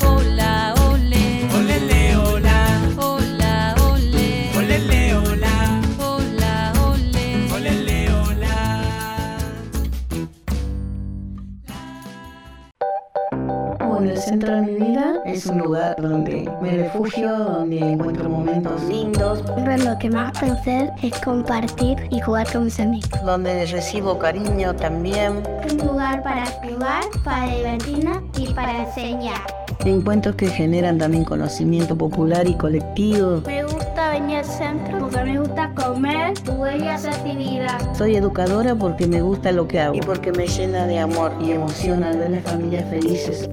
[15.32, 20.90] Es un lugar donde me refugio, donde encuentro momentos lindos, Pero lo que más hacer
[21.02, 23.10] es compartir y jugar con mis amigos.
[23.24, 25.42] donde recibo cariño también.
[25.70, 29.40] Un lugar para jugar, para divertirnos y para enseñar.
[29.84, 33.42] Encuentros que generan también conocimiento popular y colectivo.
[33.46, 36.34] Me gusta venir al centro porque me gusta comer
[36.78, 37.96] y hacer actividades.
[37.96, 41.52] Soy educadora porque me gusta lo que hago y porque me llena de amor y
[41.52, 43.48] emoción al ver las familias felices.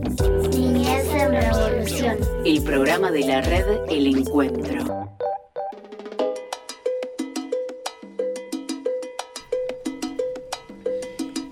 [0.51, 2.17] Niñez en revolución.
[2.45, 5.07] El programa de la red El Encuentro.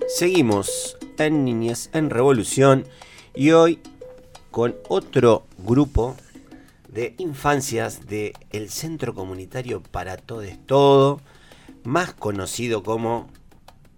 [0.08, 2.86] Seguimos en Niñez en Revolución
[3.34, 3.80] y hoy
[4.50, 6.16] con otro grupo
[6.96, 11.20] de infancias del el Centro Comunitario para Todo es Todo,
[11.84, 13.28] más conocido como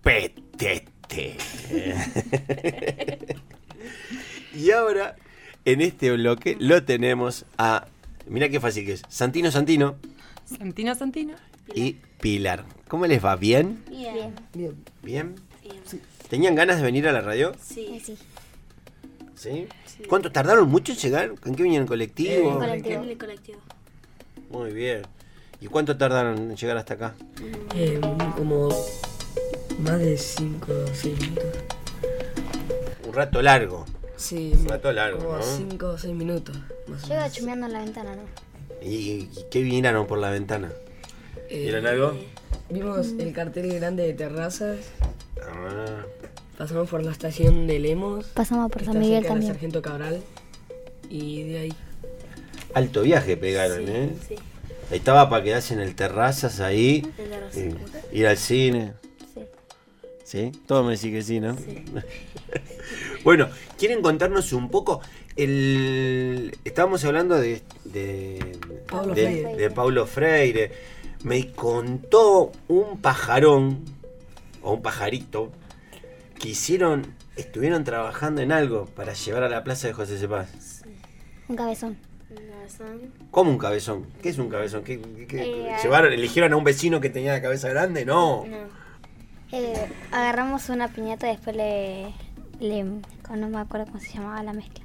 [0.03, 1.13] PTT.
[4.57, 5.15] y ahora,
[5.65, 7.87] en este bloque, lo tenemos a,
[8.27, 9.95] mira qué fácil que es, Santino Santino
[10.45, 11.35] Santino, Santino.
[11.73, 12.65] y Pilar.
[12.89, 13.37] ¿Cómo les va?
[13.37, 13.85] ¿Bien?
[13.89, 14.35] Bien.
[14.53, 14.85] Bien.
[15.05, 15.35] ¿Bien?
[16.29, 17.53] ¿Tenían ganas de venir a la radio?
[17.63, 18.03] Sí.
[19.37, 19.69] ¿Sí?
[20.07, 21.35] ¿Cuánto tardaron mucho en llegar?
[21.41, 21.87] ¿Con qué vinieron?
[21.87, 22.59] ¿Colectivo?
[22.59, 23.03] colectivo.
[23.03, 23.59] El colectivo.
[24.51, 25.03] Muy bien.
[25.61, 27.15] ¿Y cuánto tardaron en llegar hasta acá?
[27.75, 28.01] Eh,
[28.37, 28.69] como
[29.81, 31.45] más de 5 o 6 minutos.
[33.07, 33.85] Un rato largo.
[34.17, 35.43] Sí, Un rato largo, como ¿no?
[35.43, 36.57] 5 o 6 minutos.
[36.87, 37.33] Menos.
[37.33, 38.23] chumeando en la ventana, ¿no?
[38.83, 40.71] ¿Y, y qué vieron por la ventana?
[41.49, 42.15] Eh, ¿Vieron algo?
[42.71, 44.79] Vimos el cartel grande de terrazas.
[45.43, 46.03] Ah,
[46.59, 48.27] Pasamos por la estación de Lemos.
[48.35, 49.53] Pasamos por San Miguel también.
[49.53, 50.21] Sargento Cabral.
[51.09, 51.73] Y de ahí.
[52.75, 54.11] alto viaje pegaron, ¿eh?
[54.27, 54.35] Sí.
[54.91, 57.07] Ahí estaba para quedarse en el terrazas ahí.
[57.55, 57.75] El eh,
[58.13, 58.95] ir al cine.
[59.35, 59.41] Sí.
[60.25, 60.53] ¿Sí?
[60.67, 61.57] Todo me decís que sí, ¿no?
[63.25, 65.01] Bueno, ¿quieren contarnos un poco?
[65.37, 69.57] El, estábamos hablando de, de, de- Freire.
[69.57, 70.73] de Paulo Freire.
[71.25, 73.85] Me contó un pajarón,
[74.63, 75.51] o un pajarito,
[76.39, 80.83] que hicieron, estuvieron trabajando en algo para llevar a la plaza de José Cepaz.
[81.49, 81.97] Un cabezón.
[83.31, 84.07] ¿Cómo un cabezón?
[84.23, 84.85] ¿Qué es un cabezón?
[84.85, 88.05] ¿Qué, qué- qué- Eh, ¿Llevaron, eligieron a un vecino que tenía la cabeza grande?
[88.05, 88.45] No.
[89.51, 92.13] Eh, agarramos una piñata y después le,
[92.61, 92.85] le.
[92.85, 94.85] No me acuerdo cómo se llamaba la mezcla.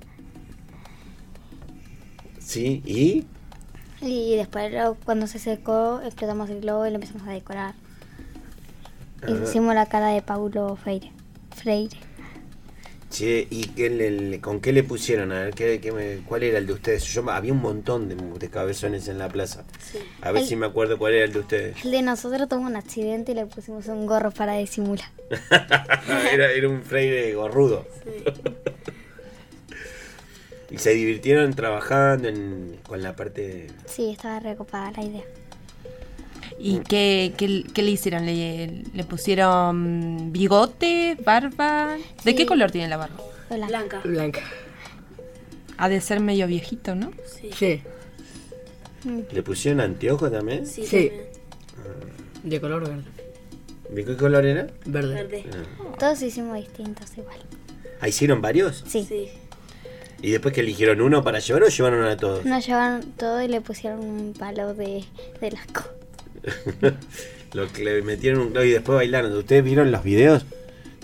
[2.40, 3.26] Sí, ¿y?
[4.02, 4.74] Y después,
[5.06, 7.74] cuando se secó, explotamos el globo y lo empezamos a decorar.
[9.24, 9.32] Ah.
[9.44, 11.12] Hicimos la cara de Paulo Freire.
[11.56, 11.98] Freire.
[13.10, 15.32] Che, ¿y qué le- le- con qué le pusieron?
[15.32, 17.04] A ver, ¿qué, qué me- ¿cuál era el de ustedes?
[17.06, 19.66] Yo había un montón de, de cabezones en la plaza.
[20.22, 21.86] A ver El- si me acuerdo cuál era el de ustedes.
[21.86, 25.06] El de nosotros tuvo un accidente y le pusimos un gorro para disimular.
[26.34, 27.86] era, era un freire gorrudo.
[30.72, 33.68] y se divirtieron trabajando en- con la parte...
[33.86, 35.24] Sí, estaba recopada la idea.
[36.60, 38.26] ¿Y qué, qué- qué le hicieron?
[38.26, 41.98] ¿Le, le pusieron bigote, barba?
[42.24, 42.36] ¿De Sí.
[42.38, 43.18] qué color tiene la barba?
[43.50, 44.02] Blanca.
[44.04, 44.42] Blanca.
[45.78, 47.12] Ha de ser medio viejito, ¿no?
[47.40, 47.50] Sí.
[47.58, 47.82] Sí.
[49.32, 50.66] ¿Le pusieron anteojos también?
[50.66, 51.10] Sí, Sí.
[51.10, 51.28] también.
[52.44, 53.04] De color verde.
[53.90, 54.68] ¿De qué color era?
[54.86, 55.14] Verde.
[55.14, 55.46] Verde.
[55.54, 55.96] Ah.
[56.00, 57.38] Todos hicimos distintos igual.
[58.00, 58.84] ¿Ah, ¿Hicieron varios?
[58.88, 59.06] Sí.
[59.08, 59.30] Sí.
[60.22, 62.46] ¿Y después que eligieron uno para llevar o llevaron a todos?
[62.46, 65.04] Nos llevaron todo y le pusieron un palo de,
[65.42, 65.84] de lasco.
[67.54, 69.32] Lo que le metieron un clavo y después bailaron.
[69.38, 70.46] ¿Ustedes vieron los videos?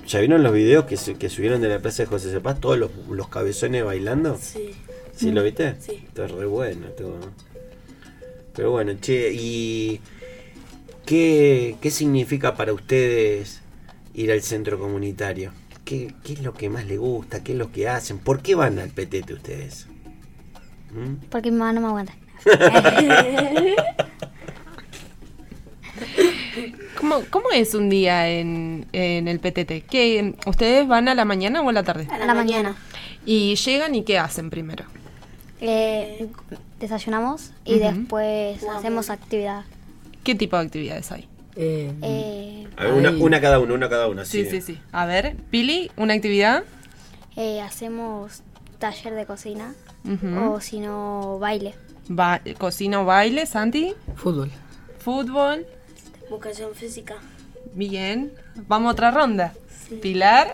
[0.08, 2.60] ¿Ya vieron los videos que, se- que subieron de la plaza de José Cepaz?
[2.60, 4.38] Todos los, los cabezones bailando.
[4.42, 4.72] Sí.
[5.16, 5.76] ¿Sí lo viste?
[5.80, 6.04] Sí.
[6.08, 6.88] Está re bueno.
[6.98, 7.20] todo.
[8.56, 10.02] Pero bueno, che, ¿y
[11.06, 13.62] qué, qué significa para ustedes
[14.16, 15.52] ir al centro comunitario?
[15.86, 17.44] ¿Qué, qué es lo que más les gusta?
[17.44, 18.18] ¿Qué es lo que hacen?
[18.18, 19.86] ¿Por qué van al petete ustedes?
[20.92, 21.26] ¿Mm?
[21.30, 22.16] Porque mi mamá no me aguanta.
[27.00, 29.88] ¿Cómo, cómo es un día en, en el PTT?
[29.90, 32.08] ¿Qué, ¿Ustedes van a la mañana o a la tarde?
[32.12, 32.76] A la mañana.
[33.26, 34.86] ¿Y llegan y qué hacen primero?
[35.62, 36.28] Eh,
[36.80, 39.64] desayunamos y después hacemos actividad.
[40.24, 41.28] ¿Qué tipo de actividades hay?
[41.56, 44.26] Eh, Eh, una, una cada uno, una cada uno.
[44.26, 44.80] Sí, sí, sí.
[44.92, 46.64] A ver, Pili, una actividad.
[47.36, 48.42] eh, hacemos
[48.80, 49.74] taller de cocina
[50.48, 51.76] o si no, baile.
[52.08, 53.94] Ba- cocina o baile, Santi.
[54.16, 54.50] fútbol.
[55.00, 55.66] Fútbol.
[56.30, 57.16] Educación física.
[57.74, 58.32] Bien.
[58.68, 59.54] Vamos a otra ronda.
[60.02, 60.54] Pilar.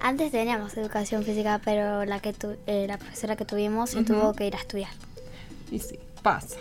[0.00, 4.34] Antes teníamos educación física, pero la que tu- eh, la profesora que tuvimos se tuvo
[4.34, 4.90] que ir a estudiar.
[5.70, 6.56] Y sí, pasa.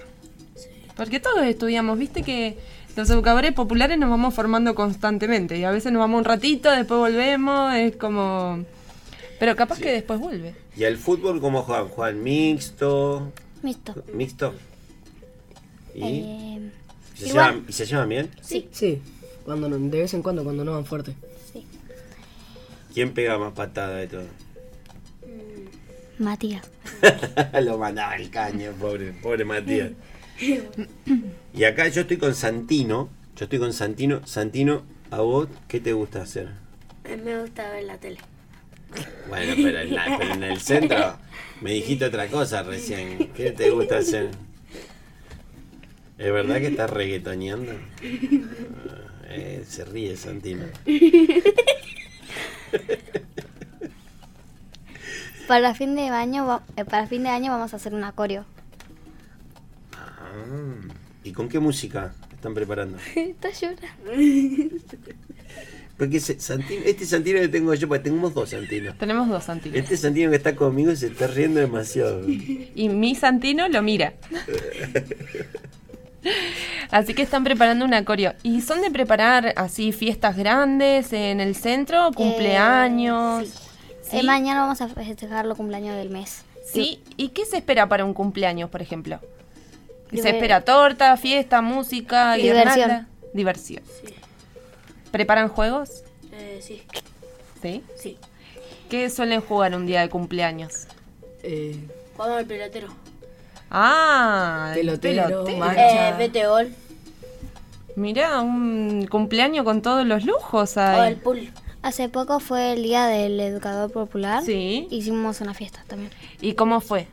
[0.96, 2.58] Porque todos estudiamos, viste que
[2.96, 7.00] los educadores populares nos vamos formando constantemente y a veces nos vamos un ratito, después
[7.00, 8.64] volvemos, es como...
[9.40, 10.56] Pero capaz que después vuelve.
[10.78, 11.90] ¿Y al fútbol cómo juegan?
[11.90, 13.32] ¿Juegan mixto?
[13.62, 13.96] Mixto.
[14.14, 14.54] ¿Mixto?
[15.96, 16.02] ¿Y?
[16.04, 16.72] Eh,
[17.16, 17.52] ¿Se igual.
[17.54, 18.30] llevan, ¿Y se llevan bien?
[18.42, 19.02] sí, Sí.
[19.46, 21.14] Cuando no- de vez en cuando cuando no van fuerte.
[21.52, 21.66] sí.
[22.94, 24.24] ¿Quién pega más patada de todo?
[26.20, 26.64] Matías.
[27.64, 29.92] Lo mandaba al caño, pobre, pobre Matías.
[31.56, 33.10] Y acá yo estoy con Santino.
[33.36, 34.26] Yo estoy con Santino.
[34.26, 36.48] Santino, ¿a vos qué te gusta hacer?
[37.06, 38.18] A mí me gusta ver la tele.
[39.30, 41.18] Bueno, pero en, la- pero en el centro
[41.62, 43.30] me dijiste otra cosa recién.
[43.36, 44.30] ¿Qué te gusta hacer?
[46.24, 47.74] ¿Es verdad que estás reggaetoneando?
[47.74, 50.64] Ah, eh, se ríe Santino.
[55.50, 58.46] Para fin de año, eh, para fin de año vamos a hacer un acorio.
[59.92, 60.32] Ah,
[61.26, 62.98] ¿Y con qué música están preparando?
[63.16, 63.82] Está llorando.
[65.98, 68.98] Porque ese Santino, este Santino que tengo yo, porque tenemos dos Santinos.
[68.98, 69.78] Tenemos dos Santinos.
[69.78, 72.24] Este Santino que está conmigo se está riendo demasiado.
[72.30, 74.14] Y mi Santino lo mira.
[76.92, 78.34] Así que están preparando un acorio.
[78.44, 82.12] ¿Y son de preparar así fiestas grandes en el centro?
[82.14, 83.48] ¿Cumpleaños?
[84.02, 84.20] sí.
[84.20, 86.44] Eh, mañana vamos a festejar los cumpleaños del mes.
[86.66, 87.02] ¿Sí?
[87.18, 89.20] ¿Y qué se espera para un cumpleaños, por ejemplo?
[90.14, 92.76] ¿Se espera torta, fiesta, música, Diversión.
[92.76, 93.08] guirnalda?
[93.34, 93.82] Diversión.
[95.12, 96.04] ¿Preparan juegos?
[96.32, 96.84] Eh, sí.
[97.62, 97.84] ¿Sí?
[97.98, 98.18] Sí.
[98.90, 100.88] ¿Qué suelen jugar un día de cumpleaños?
[101.42, 101.80] Eh,
[102.16, 102.88] Jugamos al pelotero.
[103.74, 105.58] Ah, el Pelotero, pelotero.
[105.58, 106.10] mancha.
[106.10, 106.72] Eh, vete gol.
[107.96, 111.14] Mirá, un cumpleaños con todos los lujos O ahí.
[111.14, 111.52] el pool.
[111.82, 114.44] Hace poco fue el día del educador popular.
[114.44, 114.88] Sí.
[114.90, 116.12] Hicimos una fiesta también.
[116.40, 117.08] ¿Y cómo fue?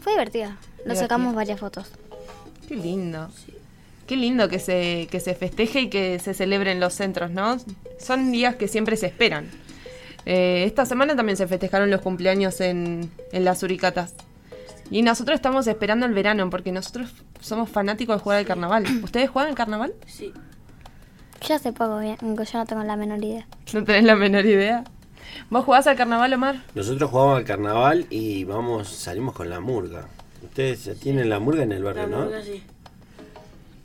[0.00, 0.58] Fue divertida.
[0.84, 1.90] Nos sacamos varias fotos.
[2.68, 3.28] Qué lindo.
[4.06, 7.56] Qué lindo que se, que se festeje y que se celebre en los centros, ¿no?
[7.98, 9.50] Son días que siempre se esperan.
[10.26, 14.14] Eh, esta semana también se festejaron los cumpleaños en, en las Uricatas.
[14.90, 17.10] Y nosotros estamos esperando el verano porque nosotros
[17.40, 18.84] somos fanáticos de jugar al carnaval.
[19.02, 19.94] ¿Ustedes juegan al carnaval?
[20.06, 20.32] Sí.
[21.46, 23.46] Yo hace poco, bien, yo no tengo la menor idea.
[23.72, 24.84] ¿No tenés la menor idea?
[25.50, 26.62] ¿Vos jugás al carnaval, Omar?
[26.74, 30.06] Nosotros jugamos al carnaval y vamos, salimos con la murga.
[30.42, 32.24] Ustedes ya tienen la murga en el barrio, La ¿no?
[32.24, 32.62] murga, sí.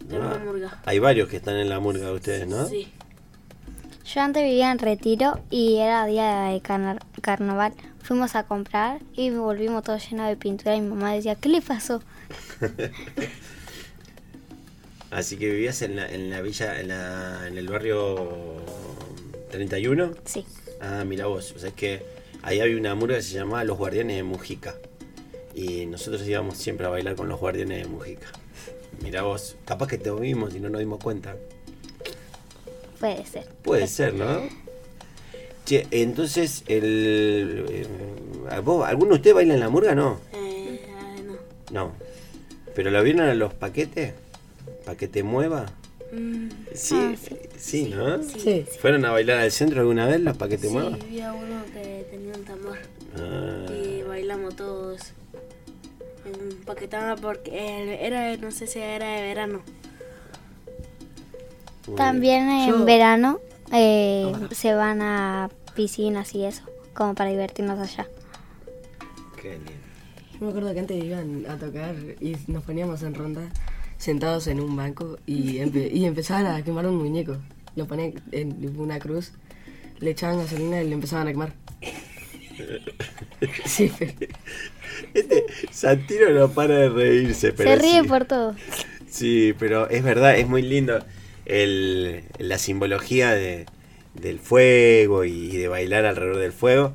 [0.08, 0.80] Tengo Ah, la murga.
[0.86, 2.66] Hay varios que están en la murga de ustedes, ¿no?
[2.68, 2.92] Sí.
[4.06, 7.74] Yo antes vivía en Retiro y era día de carna- carnaval.
[8.04, 11.62] Fuimos a comprar y volvimos todo lleno de pintura y mi mamá decía, ¿qué le
[11.62, 12.02] pasó?
[15.12, 18.58] Así que vivías en la, en la villa, en, la, en el barrio
[19.52, 20.14] 31.
[20.26, 20.46] Sí.
[20.80, 22.04] Ah, mira vos, o sea, es que
[22.42, 24.76] ahí había una murga que se llamaba Los Guardianes de Mujica.
[25.54, 28.28] Y nosotros íbamos siempre a bailar con los Guardianes de Mujica.
[29.04, 31.36] Mira vos, capaz que te vimos y no nos dimos cuenta.
[33.00, 33.48] Puede ser.
[33.64, 34.42] Puede ser, ¿no?
[35.66, 37.88] Che, entonces, el, eh,
[38.64, 39.96] ¿vos- ¿alguno de ustedes baila en la murga?
[39.96, 40.20] No.
[40.34, 40.80] Eh,
[41.26, 41.34] no.
[41.72, 41.92] No.
[42.76, 44.14] ¿Pero lo vieron a los paquetes?
[44.86, 45.66] ¿Para que te mueva?
[46.12, 47.14] Mm, Sí, ah,
[47.58, 48.22] sí, ¿no?
[48.24, 48.66] Sí.
[48.82, 50.98] ¿Fueron a bailar al centro alguna vez los paquetes Sí, mueva?
[51.02, 52.78] había uno que tenía un tambor
[53.18, 55.00] Ah, y bailamos todos
[56.26, 59.62] en paquetama porque era, no sé si era de verano.
[61.96, 63.40] También en Yo- verano
[63.72, 66.64] eh, se van a piscinas y eso,
[66.94, 68.08] como para divertirnos allá.
[69.42, 69.72] qué lindo.
[70.34, 73.42] Yo me acuerdo que antes iban a tocar y nos poníamos en ronda
[73.98, 77.38] sentados en un banco y, empe- y empezaban a quemar un muñeco.
[77.76, 79.32] Lo ponían en una cruz,
[80.00, 81.54] le echaban gasolina y le empezaban a quemar.
[83.66, 84.14] Sí, pero-
[85.14, 88.08] Este Santino no para de reírse, pero se ríe sí.
[88.08, 88.56] por todo.
[89.10, 91.00] Sí, pero es verdad, es muy lindo
[91.52, 93.66] el, la simbología de,
[94.14, 96.94] del fuego y de bailar alrededor del fuego.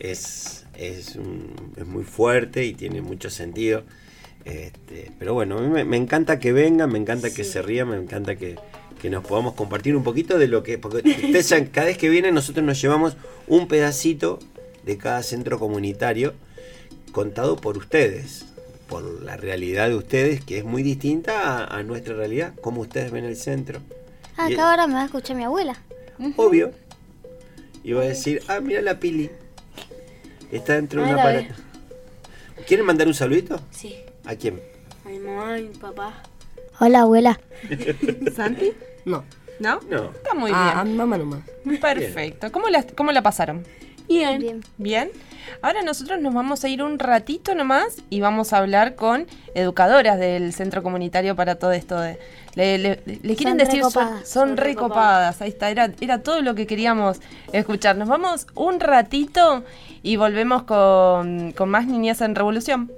[0.00, 3.82] Es, es, un- es muy fuerte y tiene mucho sentido.
[4.44, 7.88] Este, pero bueno, a mí me, me encanta que vengan, me encanta que se rían,
[7.90, 8.56] me encanta que,
[9.02, 10.78] que nos podamos compartir un poquito de lo que...
[10.78, 14.38] Porque ustedes saben, cada vez que vienen nosotros nos llevamos un pedacito
[14.86, 16.32] de cada centro comunitario
[17.12, 18.46] contado por ustedes,
[18.88, 23.10] por la realidad de ustedes, que es muy distinta a, a nuestra realidad, como ustedes
[23.10, 23.80] ven el centro.
[24.46, 25.76] Y- Acá ahora me va a escuchar mi abuela.
[26.36, 26.72] Obvio.
[27.82, 29.30] Y va a decir, ah, mira la pili.
[30.52, 31.54] Está dentro de Ah, un la aparato.
[32.66, 33.60] ¿Quieren mandar un saludito?
[33.70, 33.94] Sí.
[34.24, 34.60] ¿A quién?
[35.04, 36.22] A mi mamá, a mi papá.
[36.80, 37.40] Hola, abuela.
[38.36, 38.72] ¿Santi?
[39.04, 39.24] No.
[39.60, 39.80] ¿No?
[39.88, 40.10] No.
[40.10, 40.78] Está muy Ah, bien.
[40.78, 41.40] a mi mamá nomás.
[41.80, 42.52] Perfecto.
[42.52, 43.64] ¿Cómo la, ¿Cómo la pasaron?
[44.08, 44.38] Bien.
[44.40, 44.60] Bien.
[44.76, 45.10] Bien.
[45.62, 50.18] Ahora nosotros nos vamos a ir un ratito nomás y vamos a hablar con educadoras
[50.18, 52.18] del Centro Comunitario para todo esto de...
[52.54, 54.28] Le, le- le quieren Son decir, son, recopadas.
[54.28, 57.20] son Son recopadas, ahí está, era, era todo lo que queríamos
[57.52, 57.96] escuchar.
[57.96, 59.62] Nos vamos un ratito
[60.02, 62.90] y volvemos con, con más Niñez en Revolución.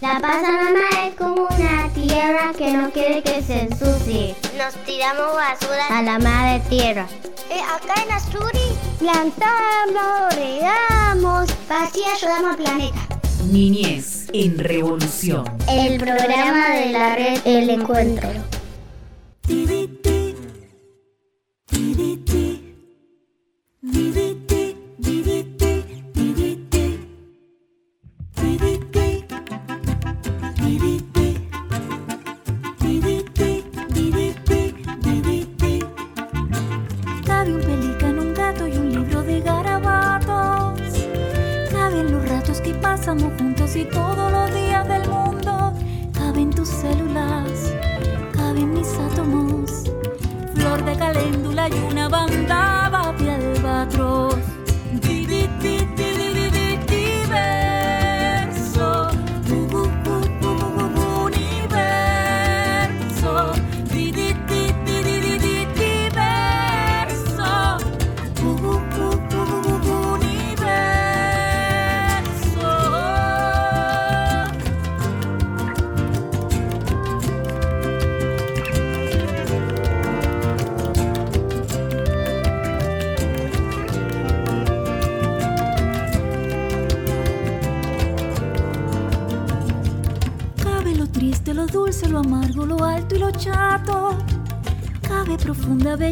[0.00, 4.34] La Panamá es como una tierra que no quiere que se ensucie.
[4.56, 5.86] Nos tiramos basura.
[5.90, 7.06] A la madre tierra.
[7.50, 8.78] Eh, acá en Asturi.
[8.98, 12.98] Plantamos, regamos, así ayudamos al planeta.
[13.52, 15.44] Niñez en Revolución.
[15.68, 18.30] El programa de la red El Encuentro.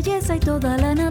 [0.03, 1.08] Belleza y toda la naturaleza.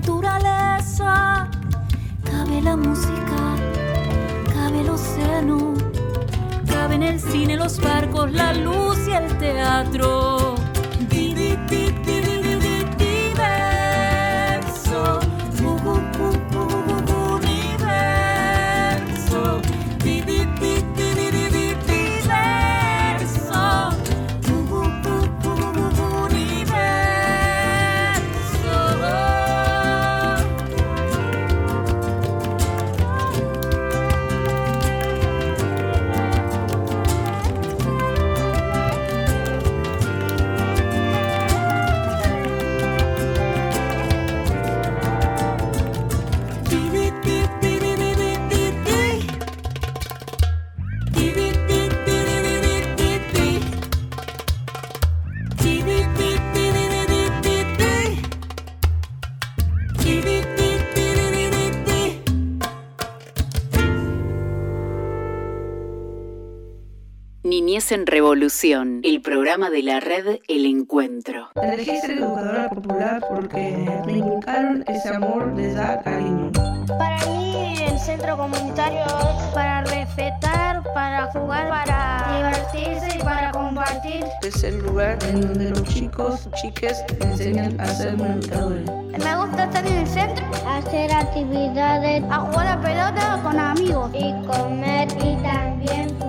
[67.89, 71.47] En Revolución, el programa de la red El Encuentro.
[71.55, 76.51] Elegí ser educadora popular porque me inculcaron ese amor de dar cariño.
[76.97, 84.25] Para mí el centro comunitario es para respetar, para jugar, para divertirse y para compartir.
[84.43, 88.85] Es el lugar en donde los chicos, chiques enseñan a ser educadores.
[89.23, 94.33] Me gusta estar en el centro, hacer actividades, a jugar a pelota con amigos y
[94.45, 96.26] comer y también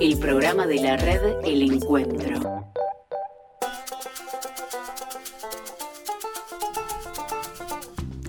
[0.00, 2.64] El programa de la red El Encuentro.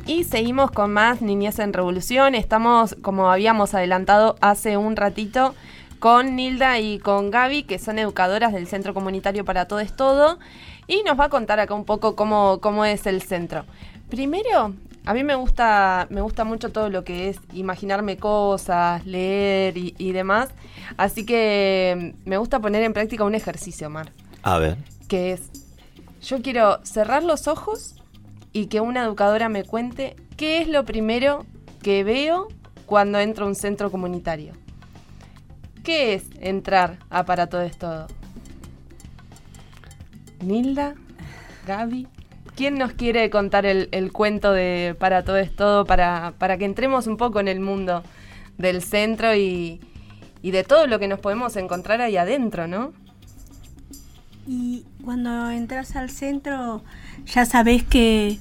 [0.06, 2.36] Y seguimos con más Niñez en Revolución.
[2.36, 5.56] Estamos, como habíamos adelantado hace un ratito,
[5.98, 10.38] con Nilda y con Gaby, que son educadoras del Centro Comunitario para Todo es Todo.
[10.86, 13.66] Y nos va a contar acá un poco cómo, cómo es el centro.
[14.10, 14.76] Primero,
[15.08, 19.96] a mí me gusta, me gusta mucho todo lo que es imaginarme cosas, leer y,
[19.98, 20.50] y demás.
[20.98, 24.12] Así que me gusta poner en práctica un ejercicio, Mar.
[24.44, 24.76] A ver.
[25.08, 25.50] Que es,
[26.22, 27.96] yo quiero cerrar los ojos
[28.52, 31.46] y que una educadora me cuente qué es lo primero
[31.82, 32.50] que veo
[32.86, 34.52] cuando entro a un centro comunitario.
[35.86, 38.08] ¿Qué es entrar a Para Todo es Todo?
[40.42, 40.96] Nilda,
[41.66, 42.10] Gaby,
[42.58, 47.08] ¿quién nos quiere contar el, cuento de Para Todo es Todo para, para, que entremos
[47.08, 48.04] un poco en el mundo
[48.58, 49.80] del centro y,
[50.42, 52.92] y de todo lo que nos podemos encontrar ahí adentro, ¿no?
[54.48, 56.84] Y cuando entras al centro
[57.26, 58.40] ya sabes que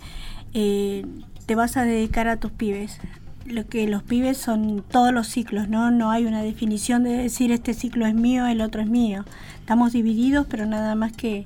[0.54, 1.04] eh,
[1.44, 2.98] te vas a dedicar a tus pibes.
[3.44, 5.90] Lo que los pibes son todos los ciclos, ¿no?
[5.90, 9.24] No hay una definición de decir este ciclo es mío, el otro es mío.
[9.60, 11.44] Estamos divididos, pero nada más que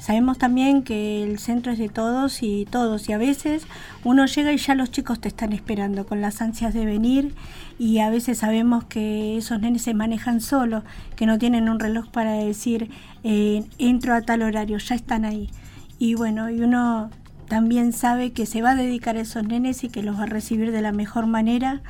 [0.00, 3.08] sabemos también que el centro es de todos y todos.
[3.08, 3.66] Y a veces
[4.02, 7.34] uno llega y ya los chicos te están esperando con las ansias de venir
[7.78, 10.84] y a veces sabemos que esos nenes se manejan solos,
[11.16, 12.90] que no tienen un reloj para decir
[13.22, 15.50] eh, entro a tal horario, ya están ahí.
[15.98, 17.10] Y bueno, y uno
[17.48, 20.26] también sabe que se va a dedicar a esos nenes y que los va a
[20.26, 21.82] recibir de la mejor manera.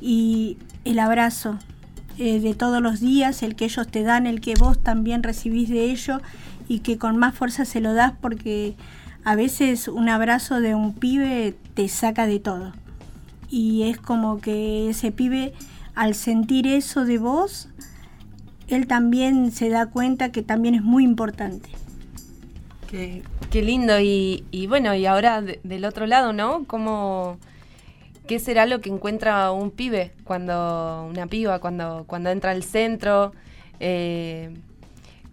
[0.00, 1.58] Y el abrazo
[2.18, 5.68] eh, de todos los días, el que ellos te dan, el que vos también recibís
[5.68, 6.20] de ellos
[6.72, 8.76] y que con más fuerza se lo das porque
[9.24, 12.72] a veces un abrazo de un pibe te saca de todo.
[13.50, 15.52] Y es como que ese pibe,
[15.94, 17.68] al sentir eso de vos,
[18.68, 21.68] él también se da cuenta que también es muy importante.
[22.90, 24.00] Qué, qué lindo.
[24.00, 26.64] Y, bueno, y ahora de, del otro lado, ¿no?
[26.64, 27.36] ¿Cómo,
[28.26, 33.32] ¿Qué será lo que encuentra un pibe cuando, una piba, cuando, cuando entra al centro?
[33.78, 34.54] Eh,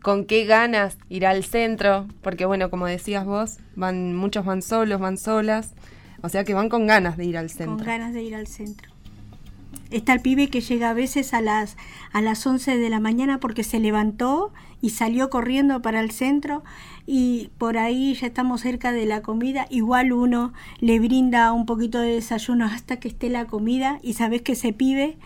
[0.01, 2.07] ¿Con qué ganas irá al centro?
[2.21, 5.73] Porque bueno, como decías vos, van, muchos van solos, van solas.
[6.21, 7.77] O sea que van con ganas de ir al centro.
[7.77, 8.89] Con ganas de ir al centro.
[9.91, 11.75] Está el pibe que llega a veces a las,
[12.11, 16.63] a las 11 de la mañana porque se levantó y salió corriendo para el centro
[17.05, 19.65] y por ahí ya estamos cerca de la comida.
[19.69, 24.41] Igual uno le brinda un poquito de desayuno hasta que esté la comida y sabes
[24.43, 25.17] que ese pibe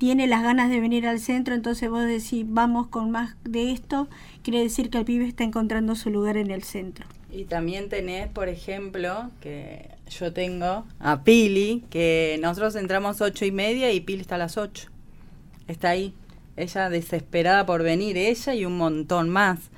[0.00, 4.08] tiene las ganas de venir al centro, entonces vos decís vamos con más de esto,
[4.42, 7.04] quiere decir que el pibe está encontrando su lugar en el centro.
[7.30, 13.52] Y también tenés, por ejemplo, que yo tengo a Pili, que nosotros entramos ocho y
[13.52, 14.88] media y Pili está a las ocho.
[15.68, 16.14] Está ahí.
[16.56, 19.70] Ella desesperada por venir, ella y un montón más.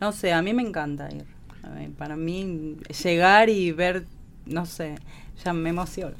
[0.00, 1.24] No sé, a mí me encanta ir.
[1.96, 4.06] Para mí, llegar y ver,
[4.44, 4.96] no sé,
[5.44, 6.16] ya me emociono.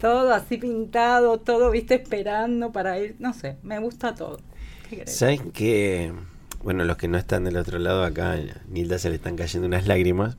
[0.00, 4.38] Todo así pintado, todo, viste, esperando para ir, no sé, me gusta todo.
[5.06, 6.12] ¿Sabes qué?
[6.62, 8.36] Bueno, los que no están del otro lado acá,
[8.68, 10.36] Nilda se le están cayendo unas lágrimas,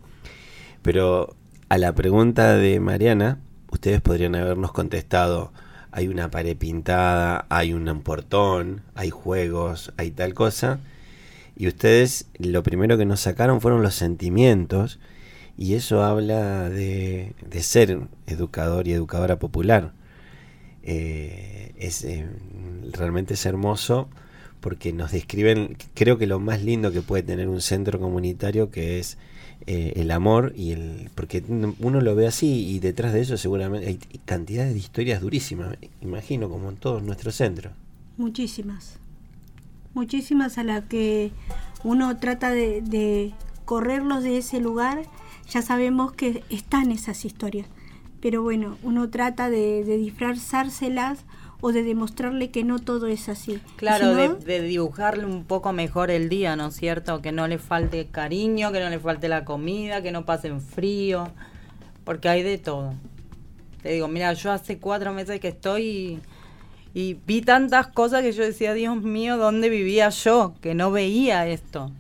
[0.82, 1.36] pero
[1.70, 3.40] a la pregunta de Mariana,
[3.72, 5.52] ustedes podrían habernos contestado,
[5.92, 10.80] hay una pared pintada, hay un portón, hay juegos, hay tal cosa,
[11.56, 15.00] y ustedes lo primero que nos sacaron fueron los sentimientos,
[15.58, 19.94] y eso habla de, de ser educador y educadora popular.
[20.84, 22.28] Eh, es, eh,
[22.92, 24.08] realmente es hermoso
[24.60, 29.00] porque nos describen, creo que lo más lindo que puede tener un centro comunitario que
[29.00, 29.18] es
[29.68, 33.88] eh, el amor y el porque uno lo ve así y detrás de eso seguramente
[33.88, 37.74] hay cantidades de historias durísimas, imagino como en todos nuestros centros.
[38.18, 38.98] Muchísimas,
[39.94, 41.32] muchísimas a las que
[41.84, 43.34] uno trata de, de
[43.66, 45.04] correrlos de ese lugar,
[45.50, 47.68] ya sabemos que están esas historias,
[48.22, 51.26] pero bueno, uno trata de, de disfrazárselas
[51.62, 53.60] o de demostrarle que no todo es así.
[53.76, 57.22] Claro, si no, de, de, dibujarle un poco mejor el día, ¿no es cierto?
[57.22, 61.30] Que no le falte cariño, que no le falte la comida, que no pasen frío,
[62.04, 62.94] porque hay de todo.
[63.82, 66.20] Te digo, mira, yo hace cuatro meses que estoy
[66.94, 70.56] Y vi tantas cosas que yo decía, Dios mío, ¿dónde vivía yo?
[70.62, 71.92] Que no veía esto.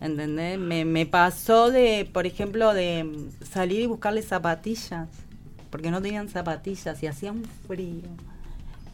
[0.00, 0.58] ¿Entendés?
[0.58, 3.10] Me, me pasó de, por ejemplo, de
[3.50, 5.08] salir y buscarle zapatillas.
[5.70, 8.02] Porque no tenían zapatillas y hacía un frío.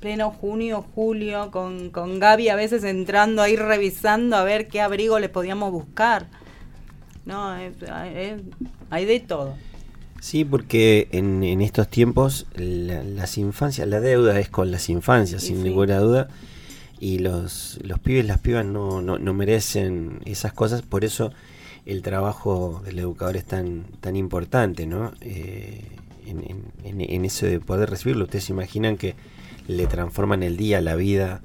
[0.00, 5.18] Pleno junio, julio, con, con Gaby a veces entrando ahí revisando a ver qué abrigo
[5.18, 6.26] le podíamos buscar.
[7.24, 7.74] No, es-
[8.14, 8.40] es-
[8.90, 9.54] hay de todo.
[10.20, 15.42] Sí, porque en, en estos tiempos la- las infancias, la deuda es con las infancias,
[15.42, 15.62] sin sí.
[15.62, 16.28] ninguna duda.
[17.04, 21.32] Y los, los pibes, las pibas no, no, no merecen esas cosas, por eso
[21.84, 25.12] el trabajo del educador es tan, tan importante, ¿no?
[25.20, 25.84] Eh,
[26.26, 26.44] en,
[26.84, 28.22] en- en- eso de poder recibirlo.
[28.26, 29.16] Ustedes se imaginan que
[29.66, 31.40] le transforman el día, la vida,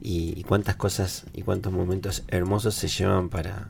[0.00, 3.68] y, y cuántas cosas y cuántos momentos hermosos se llevan para,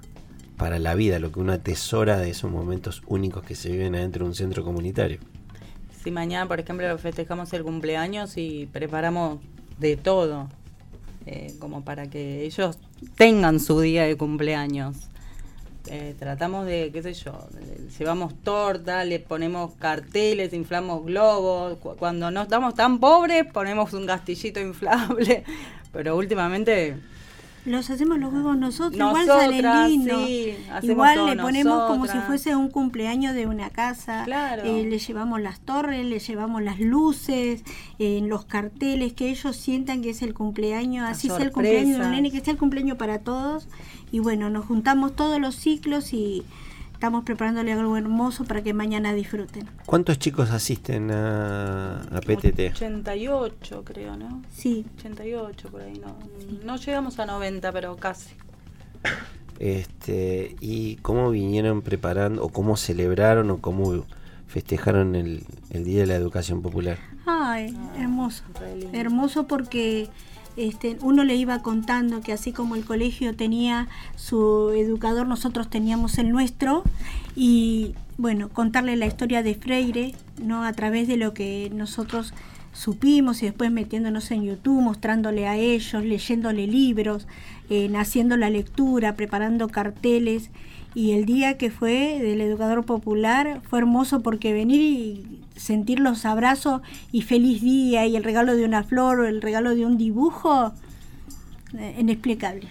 [0.57, 4.25] para la vida, lo que uno atesora de esos momentos únicos que se viven adentro
[4.25, 5.19] de un centro comunitario.
[6.05, 9.41] Si mañana, por ejemplo, festejamos el cumpleaños y preparamos
[9.81, 10.49] de todo,
[11.27, 12.79] eh, como para que ellos
[13.17, 14.97] tengan su día de cumpleaños.
[15.89, 17.47] Eh, tratamos de, qué sé yo,
[17.99, 21.79] llevamos torta, le ponemos carteles, inflamos globos.
[21.79, 25.45] Cu- Cuando no estamos tan pobres, ponemos un gastillito inflable.
[25.93, 26.97] Pero últimamente
[27.67, 30.27] Los hacemos los huevos nosotros, igual sale Nosotras, lindo.
[30.27, 34.23] sí, igual le ponemos como si fuese un cumpleaños de una casa.
[34.25, 34.63] Claro.
[34.63, 37.65] Eh, le llevamos las torres, le llevamos las luces,
[37.99, 42.05] eh, los carteles, que ellos sientan que es el cumpleaños, así sea el cumpleaños de
[42.05, 43.67] un nene, que sea el cumpleaños para todos.
[44.13, 46.45] Y bueno, nos juntamos todos los ciclos y
[46.97, 49.69] estamos preparándole algo hermoso para que mañana disfruten.
[49.85, 52.73] ¿Cuántos chicos asisten a, a PTT?
[52.75, 54.43] 88 creo, ¿no?
[54.51, 54.87] Sí.
[54.97, 56.17] 88 por ahí, no,
[56.65, 58.35] no llegamos a 90, pero casi.
[59.59, 64.05] Este, ¿Y cómo vinieron preparando, o cómo celebraron, o cómo
[64.47, 66.99] festejaron el, el Día de la Educación Popular?
[67.25, 68.43] Ay, hermoso.
[68.93, 70.11] Hermoso porque
[70.57, 76.19] este, uno le iba contando que así como el colegio tenía su educador, nosotros teníamos
[76.19, 76.83] el nuestro
[77.35, 80.65] y bueno, contarle la historia de Freire, ¿no?
[80.65, 82.33] A través de lo que nosotros
[82.77, 87.27] supimos y después metiéndonos en YouTube, mostrándole a ellos, leyéndole libros,
[87.71, 90.51] eh, haciendo la lectura, preparando carteles.
[90.95, 96.25] Y el día que fue del educador popular fue hermoso porque venir y sentir los
[96.25, 99.99] abrazos y feliz día y el regalo de una flor o el regalo de un
[99.99, 100.73] dibujo,
[101.79, 102.69] eh, inexplicable,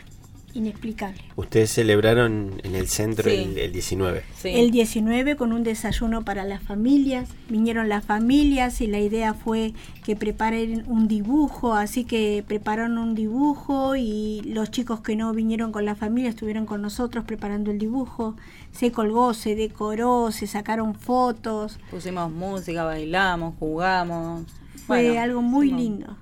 [0.55, 1.21] inexplicable.
[1.35, 3.35] Ustedes celebraron en el centro Sí.
[3.37, 4.23] el, el 19.
[4.45, 9.73] El 19 con un desayuno para las familias, vinieron las familias y la idea fue
[10.03, 15.71] que preparen un dibujo, así que prepararon un dibujo y los chicos que no vinieron
[15.71, 18.35] con la familia estuvieron con nosotros preparando el dibujo,
[18.71, 24.43] se colgó, se decoró, se sacaron fotos, Pusimos música, bailamos, jugamos.
[24.87, 26.17] fue Bueno, algo muy hicimos- lindo.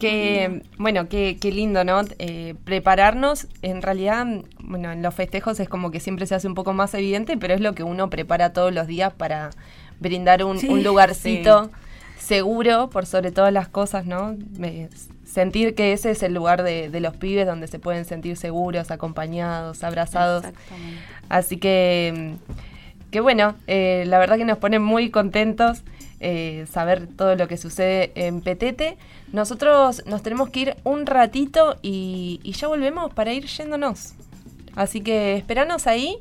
[0.00, 2.02] Que, bueno, qué, qué lindo, ¿no?
[2.18, 4.26] Eh, prepararnos, en realidad,
[4.58, 7.54] bueno, en los festejos es como que siempre se hace un poco más evidente, pero
[7.54, 9.50] es lo que uno prepara todos los días para
[10.00, 10.68] brindar un, Sí.
[10.68, 11.70] un lugarcito
[12.18, 14.34] seguro, por sobre todas las cosas, ¿no?
[14.58, 14.88] Me-
[15.24, 18.90] sentir que ese es el lugar de, de los pibes donde se pueden sentir seguros,
[18.90, 20.44] acompañados, abrazados.
[21.28, 25.82] Así que, mm, que bueno, eh, la verdad que nos pone muy contentos
[26.26, 28.96] eh, saber todo lo que sucede en Petete.
[29.30, 34.14] Nosotros nos tenemos que ir un ratito y, ya volvemos para ir yéndonos.
[34.74, 36.16] Así que esperanos ahí,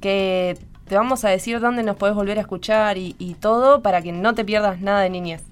[0.00, 0.56] que
[0.88, 4.12] te vamos a decir dónde nos podés volver a escuchar y, y todo para que
[4.12, 5.51] no te pierdas nada de niñez.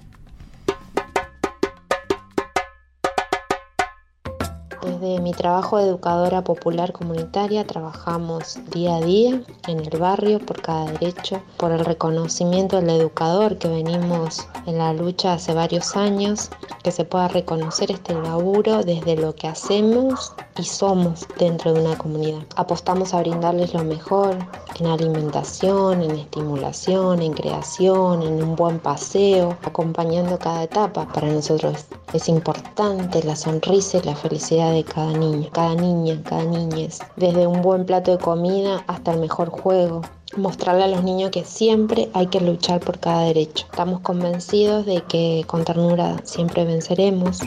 [4.82, 10.62] Desde mi trabajo de educadora popular comunitaria trabajamos día a día en el barrio por
[10.62, 16.48] cada derecho, por el reconocimiento del educador que venimos en la lucha hace varios años,
[16.82, 21.98] que se pueda reconocer este laburo desde lo que hacemos y somos dentro de una
[21.98, 22.40] comunidad.
[22.56, 24.36] Apostamos a brindarles lo mejor
[24.78, 31.06] en alimentación, en estimulación, en creación, en un buen paseo, acompañando cada etapa.
[31.12, 36.44] Para nosotros es importante la sonrisa y la felicidad de cada niño, cada niña, cada
[36.44, 36.98] niñez.
[37.16, 40.02] Desde un buen plato de comida hasta el mejor juego.
[40.36, 43.66] Mostrarle a los niños que siempre hay que luchar por cada derecho.
[43.70, 47.40] Estamos convencidos de que con ternura siempre venceremos.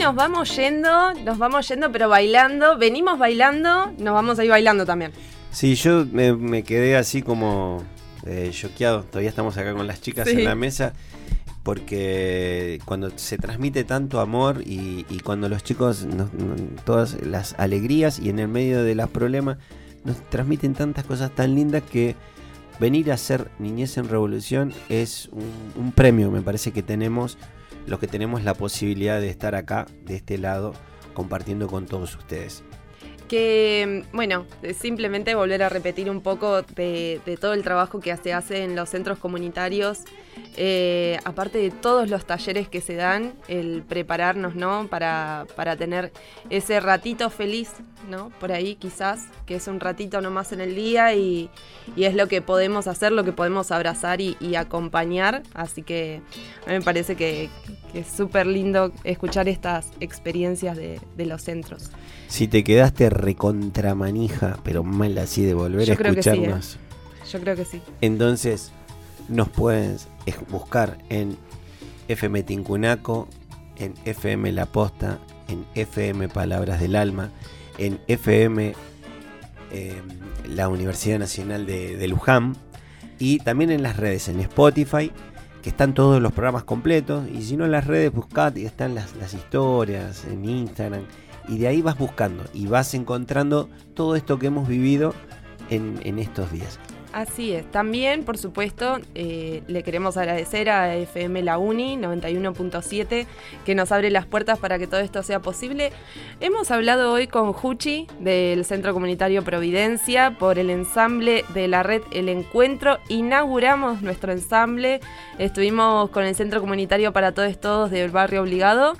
[0.00, 2.76] Nos vamos yendo, nos vamos yendo, pero bailando.
[2.78, 5.12] Venimos bailando, nos vamos a ir bailando también.
[5.52, 7.82] Sí, yo me, me quedé así como
[8.26, 9.02] eh, choqueado.
[9.04, 10.36] Todavía estamos acá con las chicas Sí.
[10.38, 10.92] en la mesa.
[11.62, 16.30] Porque cuando se transmite tanto amor y, y cuando los chicos, nos-
[16.84, 19.58] todas las alegrías y en el medio de los problemas,
[20.04, 22.16] nos transmiten tantas cosas tan lindas que
[22.80, 25.44] venir a ser Niñez en Revolución es un,
[25.76, 27.36] un premio, me parece que tenemos
[27.90, 30.72] los que tenemos la posibilidad de estar acá, de este lado,
[31.12, 32.62] compartiendo con todos ustedes.
[33.28, 34.46] Que, bueno,
[34.78, 38.90] simplemente volver a repetir un poco de, todo el trabajo que se hace en los
[38.90, 40.04] centros comunitarios,
[40.56, 44.88] eh, aparte de todos los talleres que se dan, el prepararnos, ¿no?
[44.88, 46.12] Para, para tener
[46.50, 47.70] ese ratito feliz,
[48.10, 48.30] ¿no?
[48.40, 51.50] Por ahí quizás, que es un ratito nomás en el día y,
[51.96, 56.20] es lo que podemos hacer, lo que podemos abrazar y, acompañar, así que
[56.66, 57.48] a mí me parece que,
[57.94, 61.90] es súper lindo escuchar estas experiencias de los centros.
[62.30, 66.76] Si te quedaste recontramanija, pero mal así de volver a escucharnos.
[66.76, 66.78] ¿eh?
[67.28, 67.82] Yo creo que sí.
[68.00, 68.70] Entonces,
[69.28, 70.06] nos puedes
[70.48, 71.36] buscar en
[72.08, 73.28] FM Tincunaco,
[73.76, 75.18] en FM La Posta,
[75.48, 77.30] en FM Palabras del Alma,
[77.78, 78.74] en FM
[79.70, 80.02] em,
[80.48, 82.56] la Universidad Nacional de, Luján
[83.18, 85.12] y también en las redes, en Spotify,
[85.62, 87.28] que están todos los programas completos.
[87.28, 91.04] Y si no en las redes, buscad y están las historias en Instagram
[91.50, 95.14] y de ahí vas buscando y vas encontrando todo esto que hemos vivido
[95.68, 96.78] en, estos días.
[97.12, 97.68] Así es.
[97.72, 103.26] También, por supuesto, eh, le queremos agradecer a FM La Uni 91.7
[103.64, 105.90] que nos abre las puertas para que todo esto sea posible.
[106.40, 112.02] Hemos hablado hoy con Juchi del Centro Comunitario Providencia por el ensamble de la red
[112.12, 112.98] El Encuentro.
[113.08, 115.00] Inauguramos nuestro ensamble.
[115.38, 118.96] Estuvimos con el Centro Comunitario para Todos Todos del Barrio Obligado.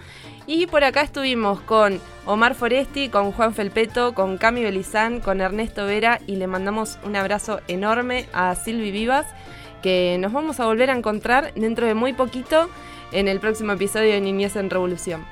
[0.53, 5.86] Y por acá estuvimos con Omar Foresti, con Juan Felpeto, con Cami Belizán, con Ernesto
[5.86, 9.26] Vera y le mandamos un abrazo enorme a Silvi Vivas,
[9.80, 12.68] que nos vamos a volver a encontrar dentro de muy poquito
[13.12, 15.24] en el próximo episodio de Niñez en Revolución.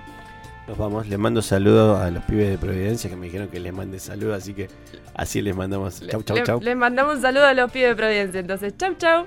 [0.69, 3.73] Nos vamos, les mando saludos a los pibes de Providencia que me dijeron que les
[3.73, 4.69] mande saludos, así que
[5.15, 6.01] así les mandamos.
[6.09, 6.61] Chau, chau, chau.
[6.61, 9.27] Les mandamos un saludo a los pibes de Providencia, entonces, chau, chau.